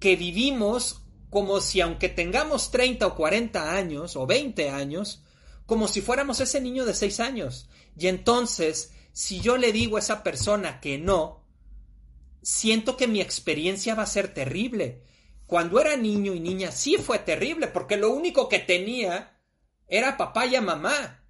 [0.00, 5.22] que vivimos como si aunque tengamos 30 o 40 años o 20 años,
[5.66, 7.68] como si fuéramos ese niño de 6 años.
[7.96, 11.46] Y entonces, si yo le digo a esa persona que no,
[12.42, 15.04] siento que mi experiencia va a ser terrible.
[15.46, 19.40] Cuando era niño y niña sí fue terrible, porque lo único que tenía
[19.86, 21.24] era papá y mamá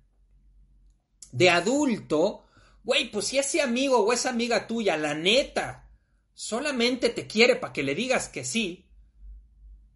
[1.32, 2.46] de adulto,
[2.82, 5.89] güey, pues si ese amigo o esa amiga tuya, la neta,
[6.40, 8.86] solamente te quiere para que le digas que sí,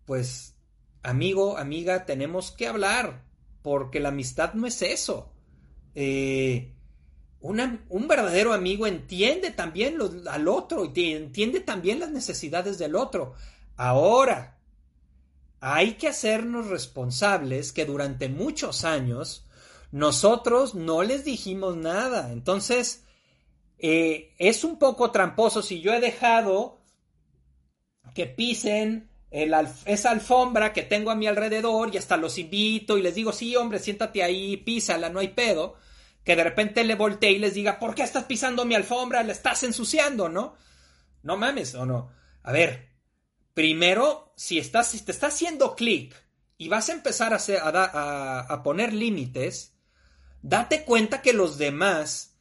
[0.04, 0.54] pues,
[1.02, 3.24] amigo, amiga, tenemos que hablar,
[3.62, 5.32] porque la amistad no es eso.
[5.94, 6.74] Eh,
[7.40, 9.96] un verdadero amigo entiende también
[10.28, 13.32] al otro y entiende también las necesidades del otro.
[13.76, 14.58] Ahora,
[15.60, 19.46] hay que hacernos responsables que durante muchos años
[19.92, 22.32] nosotros no les dijimos nada.
[22.32, 23.03] Entonces,
[23.86, 26.78] eh, es un poco tramposo si yo he dejado
[28.14, 33.14] que pisen esa alfombra que tengo a mi alrededor y hasta los invito y les
[33.14, 35.76] digo, sí, hombre, siéntate ahí, písala, no hay pedo.
[36.24, 39.22] Que de repente le voltee y les diga, ¿por qué estás pisando mi alfombra?
[39.22, 40.54] La estás ensuciando, ¿no?
[41.22, 42.10] No mames, o no.
[42.42, 42.88] A ver,
[43.52, 46.14] primero, si, estás, si te está haciendo clic
[46.56, 49.74] y vas a empezar a, a poner límites,
[50.40, 52.33] date cuenta que los demás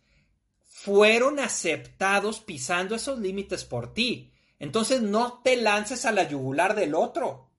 [0.84, 4.34] fueron aceptados pisando esos límites por ti.
[4.60, 7.50] Entonces no te lances a la yugular del otro.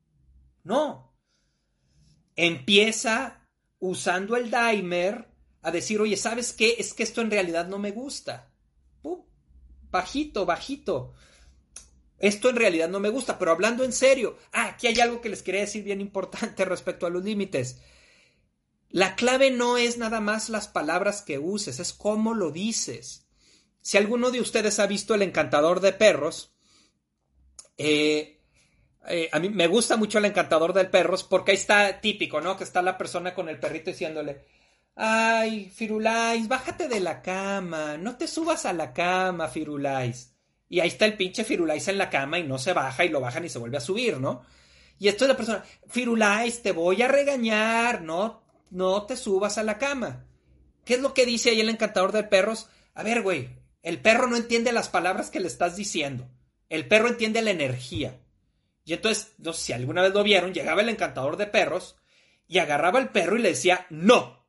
[0.62, 1.16] No.
[2.36, 3.48] Empieza
[3.78, 5.30] usando el dimer
[5.62, 6.76] a decir, oye, ¿sabes qué?
[6.78, 8.52] Es que esto en realidad no me gusta.
[9.00, 9.22] Pum,
[9.90, 11.14] bajito, bajito.
[12.18, 15.30] Esto en realidad no me gusta, pero hablando en serio, ah, aquí hay algo que
[15.30, 17.80] les quería decir bien importante respecto a los límites.
[18.94, 23.26] La clave no es nada más las palabras que uses, es cómo lo dices.
[23.80, 26.54] Si alguno de ustedes ha visto El encantador de perros,
[27.76, 28.40] eh,
[29.08, 32.56] eh, a mí me gusta mucho El encantador de perros porque ahí está típico, ¿no?
[32.56, 34.44] Que está la persona con el perrito diciéndole,
[34.94, 40.36] ay, Firulais, bájate de la cama, no te subas a la cama, Firulais.
[40.68, 43.20] Y ahí está el pinche Firulais en la cama y no se baja y lo
[43.20, 44.46] bajan y se vuelve a subir, ¿no?
[45.00, 48.43] Y esto es la persona, Firulais, te voy a regañar, no,
[48.74, 50.26] no te subas a la cama.
[50.84, 52.68] ¿Qué es lo que dice ahí el encantador de perros?
[52.94, 53.48] A ver, güey,
[53.82, 56.28] el perro no entiende las palabras que le estás diciendo.
[56.68, 58.20] El perro entiende la energía.
[58.84, 61.96] Y entonces, no sé si alguna vez lo vieron, llegaba el encantador de perros
[62.48, 64.44] y agarraba al perro y le decía, no,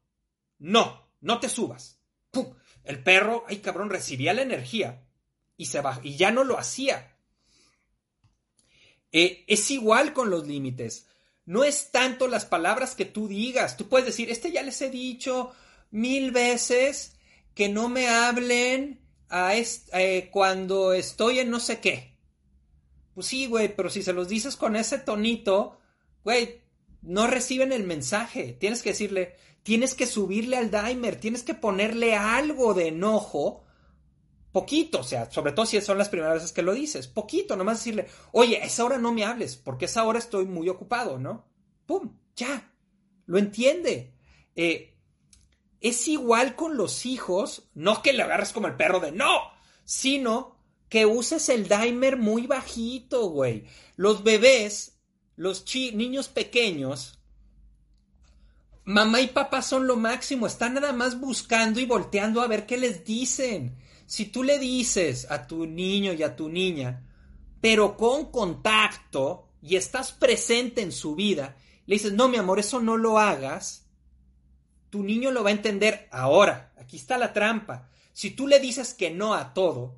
[0.58, 2.02] no, no te subas.
[2.84, 5.08] El perro, ay cabrón, recibía la energía
[5.56, 7.16] y, se y ya no lo hacía.
[9.12, 11.08] Eh, es igual con los límites.
[11.46, 13.78] No es tanto las palabras que tú digas.
[13.78, 15.52] Tú puedes decir, este ya les he dicho
[15.92, 17.18] mil veces
[17.54, 22.16] que no me hablen a eh, cuando estoy en no sé qué.
[23.14, 25.80] Pues sí, güey, pero si se los dices con ese tonito,
[26.24, 26.62] güey,
[27.02, 28.54] no reciben el mensaje.
[28.60, 33.65] Tienes que decirle, tienes que subirle al dimer, tienes que ponerle algo de enojo
[34.56, 37.80] poquito, o sea, sobre todo si son las primeras veces que lo dices, poquito, nomás
[37.80, 41.46] decirle, oye, esa hora no me hables, porque esa hora estoy muy ocupado, ¿no?
[41.86, 42.18] ¡Pum!
[42.38, 42.72] Ya,
[43.26, 44.14] lo entiende.
[44.56, 44.96] Eh,
[45.82, 49.42] es igual con los hijos, no que le agarres como el perro de no,
[49.84, 50.56] sino
[50.88, 53.66] que uses el dimer muy bajito, güey.
[53.98, 55.02] Los bebés,
[55.36, 57.20] los niños pequeños,
[58.86, 62.78] mamá y papá son lo máximo, están nada más buscando y volteando a ver qué
[62.78, 63.84] les dicen.
[64.06, 67.04] Si tú le dices a tu niño y a tu niña,
[67.62, 71.56] pero con contacto y estás presente en su vida,
[71.88, 73.88] le dices, no, mi amor, eso no lo hagas,
[74.90, 76.74] tu niño lo va a entender ahora.
[76.78, 77.90] Aquí está la trampa.
[78.14, 79.98] Si tú le dices que no a todo,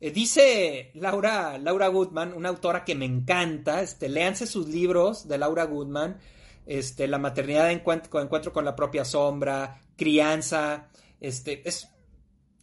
[0.00, 5.38] eh, dice Laura, Laura Goodman, una autora que me encanta, este, léanse sus libros de
[5.38, 6.18] Laura Goodman,
[6.66, 10.88] este, La maternidad de encuentro, con la propia sombra, crianza,
[11.20, 11.88] este, es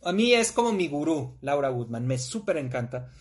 [0.06, 3.12] a mí es como mi gurú, Laura Woodman, me súper encanta.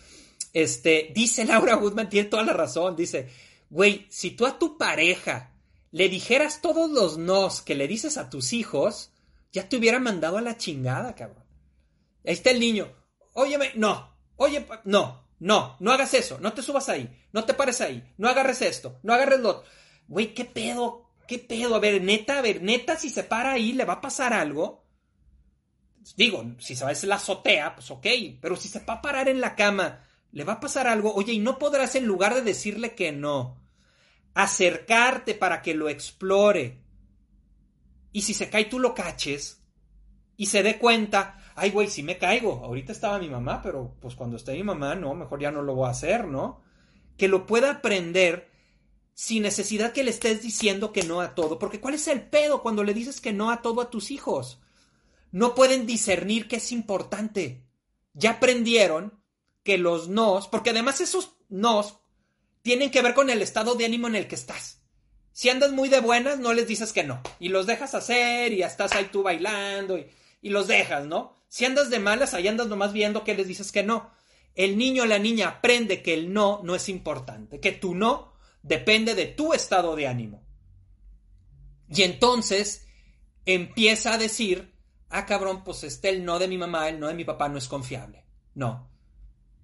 [0.53, 3.29] Este, dice Laura Woodman, tiene toda la razón, dice,
[3.69, 5.51] güey, si tú a tu pareja
[5.91, 9.11] le dijeras todos los nos que le dices a tus hijos,
[9.51, 11.43] ya te hubiera mandado a la chingada, cabrón.
[12.25, 12.91] Ahí está el niño,
[13.33, 17.81] óyeme, no, oye, no, no, no hagas eso, no te subas ahí, no te pares
[17.81, 19.69] ahí, no agarres esto, no agarres lo otro.
[20.07, 21.09] Güey, ¿qué pedo?
[21.27, 21.75] ¿Qué pedo?
[21.75, 24.82] A ver, neta, a ver, neta, si se para ahí, le va a pasar algo
[26.15, 28.07] digo, si se va a la azotea, pues ok,
[28.41, 31.33] pero si se va a parar en la cama, le va a pasar algo, oye,
[31.33, 33.61] y no podrás en lugar de decirle que no,
[34.33, 36.81] acercarte para que lo explore.
[38.11, 39.63] Y si se cae, tú lo caches
[40.35, 44.15] y se dé cuenta, ay, güey, si me caigo, ahorita estaba mi mamá, pero pues
[44.15, 46.61] cuando esté mi mamá, no, mejor ya no lo voy a hacer, ¿no?
[47.17, 48.51] Que lo pueda aprender
[49.13, 52.63] sin necesidad que le estés diciendo que no a todo, porque ¿cuál es el pedo
[52.63, 54.62] cuando le dices que no a todo a tus hijos?
[55.33, 57.65] No pueden discernir qué es importante.
[58.13, 59.19] Ya aprendieron
[59.63, 61.97] que los nos, porque además esos nos
[62.61, 64.83] tienen que ver con el estado de ánimo en el que estás.
[65.31, 67.19] Si andas muy de buenas, no les dices que no.
[67.39, 70.05] Y los dejas hacer y estás ahí tú bailando y,
[70.43, 71.33] y los dejas, ¿no?
[71.49, 74.11] Si andas de malas, ahí andas nomás viendo que les dices que no.
[74.53, 78.33] El niño o la niña aprende que el no no es importante, que tu no
[78.61, 80.43] depende de tu estado de ánimo.
[81.89, 82.85] Y entonces
[83.45, 84.72] empieza a decir
[85.13, 87.57] ah, cabrón, pues este el no de mi mamá, el no de mi papá no
[87.57, 88.25] es confiable.
[88.55, 88.89] No,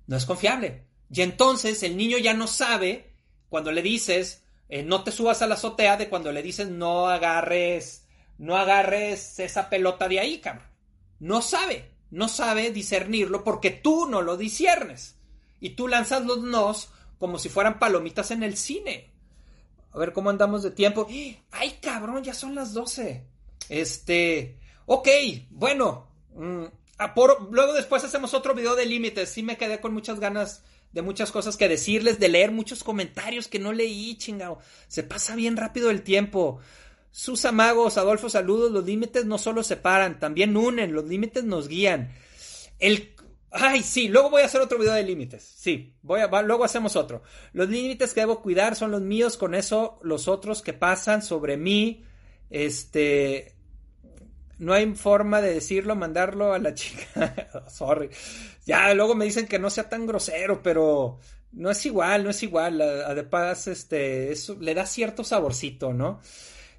[0.08, 0.86] no es confiable.
[1.12, 3.14] Y entonces el niño ya no sabe
[3.50, 7.08] cuando le dices, eh, no te subas a la azotea, de cuando le dices, no
[7.08, 10.68] agarres, no agarres esa pelota de ahí, cabrón.
[11.20, 15.18] No sabe, no sabe discernirlo porque tú no lo disiernes.
[15.60, 19.12] Y tú lanzas los nos como si fueran palomitas en el cine.
[19.92, 21.08] A ver cómo andamos de tiempo.
[21.52, 22.24] ¡Ay, cabrón!
[22.24, 23.26] Ya son las 12.
[23.68, 24.59] Este.
[24.92, 25.08] Ok,
[25.52, 26.08] bueno.
[26.34, 26.66] Mm,
[27.52, 29.30] luego después hacemos otro video de límites.
[29.30, 33.48] Sí me quedé con muchas ganas de muchas cosas que decirles, de leer muchos comentarios
[33.48, 34.58] que no leí, chingado.
[34.88, 36.60] Se pasa bien rápido el tiempo.
[37.12, 38.72] Sus amagos, Adolfo, saludos.
[38.72, 40.92] Los límites no solo separan, también unen.
[40.92, 42.12] Los límites nos guían.
[42.80, 43.14] El
[43.52, 45.44] Ay, sí, luego voy a hacer otro video de límites.
[45.44, 47.22] Sí, voy a, luego hacemos otro.
[47.54, 51.58] Los límites que debo cuidar son los míos, con eso los otros que pasan sobre
[51.58, 52.04] mí,
[52.50, 53.59] este,
[54.60, 57.66] no hay forma de decirlo, mandarlo a la chica.
[57.70, 58.10] Sorry.
[58.66, 61.20] Ya, luego me dicen que no sea tan grosero, pero
[61.54, 62.82] no es igual, no es igual.
[62.82, 66.20] Además, este, eso le da cierto saborcito, ¿no?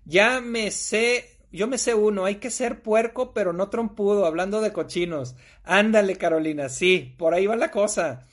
[0.04, 4.60] Ya me sé, yo me sé uno, hay que ser puerco, pero no trompudo, hablando
[4.60, 5.34] de cochinos.
[5.64, 8.26] Ándale, Carolina, sí, por ahí va la cosa.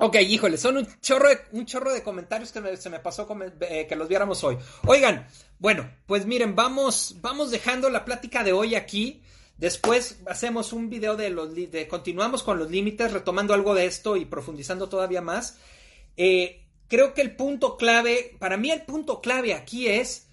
[0.00, 3.26] Ok, híjole, son un chorro de, comentarios que se me pasó
[3.62, 4.56] eh, que los viéramos hoy.
[4.86, 5.26] Oigan,
[5.58, 9.22] bueno, pues miren, vamos, vamos dejando la plática de hoy aquí.
[9.56, 14.16] Después hacemos un video de los de, continuamos con los límites, retomando algo de esto
[14.16, 15.58] y profundizando todavía más.
[16.16, 20.28] Eh, creo que el punto clave, para mí el punto clave aquí es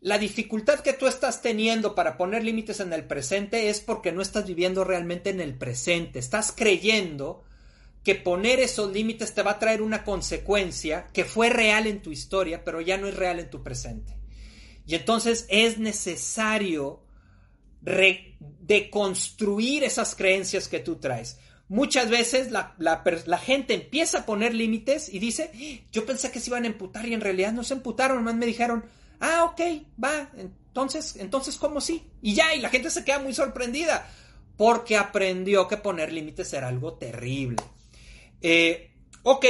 [0.00, 4.22] la dificultad que tú estás teniendo para poner límites en el presente es porque no
[4.22, 6.18] estás viviendo realmente en el presente.
[6.18, 7.44] Estás creyendo
[8.08, 12.10] que poner esos límites te va a traer una consecuencia que fue real en tu
[12.10, 14.16] historia, pero ya no es real en tu presente.
[14.86, 17.02] Y entonces es necesario
[17.82, 21.38] deconstruir esas creencias que tú traes.
[21.68, 25.50] Muchas veces la, gente empieza a poner límites y dice,
[25.92, 28.46] yo pensé que se iban a emputar y en realidad no se emputaron, más me
[28.46, 28.86] dijeron,
[29.20, 29.60] ah, ok,
[30.02, 32.04] va, entonces, entonces, ¿cómo sí?
[32.22, 34.08] Y ya, y la gente se queda muy sorprendida
[34.56, 37.62] porque aprendió que poner límites era algo terrible.
[38.42, 39.46] Eh, ok,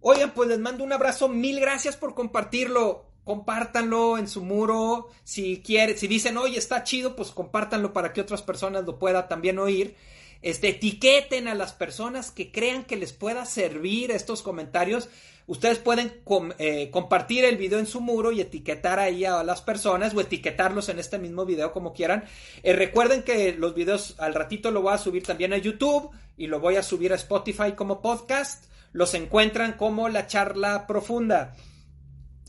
[0.00, 5.08] oigan, pues les mando un abrazo, mil gracias por compartirlo compártanlo en su muro.
[5.24, 9.28] Si quieren, si dicen, oye, está chido, pues compártanlo para que otras personas lo puedan
[9.28, 9.96] también oír.
[10.42, 15.08] Este, etiqueten a las personas que crean que les pueda servir estos comentarios.
[15.46, 16.22] Ustedes pueden
[16.58, 20.88] eh, compartir el video en su muro y etiquetar ahí a las personas o etiquetarlos
[20.88, 22.24] en este mismo video como quieran.
[22.62, 26.46] Eh, recuerden que los videos al ratito lo voy a subir también a YouTube y
[26.46, 28.64] lo voy a subir a Spotify como podcast.
[28.92, 31.54] Los encuentran como la charla profunda.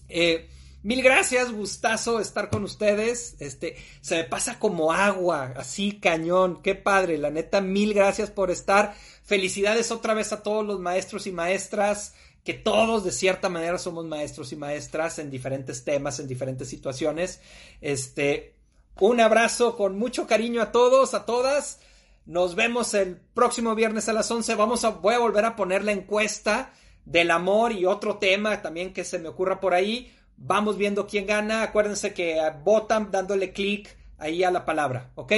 [0.07, 0.49] Eh,
[0.85, 3.37] Mil gracias, gustazo estar con ustedes.
[3.39, 6.61] Este, se me pasa como agua, así cañón.
[6.61, 8.93] Qué padre, la neta, mil gracias por estar.
[9.23, 12.13] Felicidades otra vez a todos los maestros y maestras,
[12.45, 17.41] que todos de cierta manera somos maestros y maestras en diferentes temas, en diferentes situaciones.
[17.81, 18.55] Este,
[19.01, 21.81] un abrazo con mucho cariño a todos, a todas.
[22.25, 24.55] Nos vemos el próximo viernes a las 11.
[24.55, 26.71] Vamos a, voy a volver a poner la encuesta
[27.03, 31.25] del amor y otro tema también que se me ocurra por ahí Vamos viendo quién
[31.25, 31.63] gana.
[31.63, 35.33] Acuérdense que votan dándole clic ahí a la palabra, ¿ok?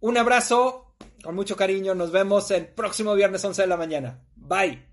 [0.00, 1.94] Un abrazo, con mucho cariño.
[1.94, 4.20] Nos vemos el próximo viernes 11 de la mañana.
[4.36, 4.87] Bye.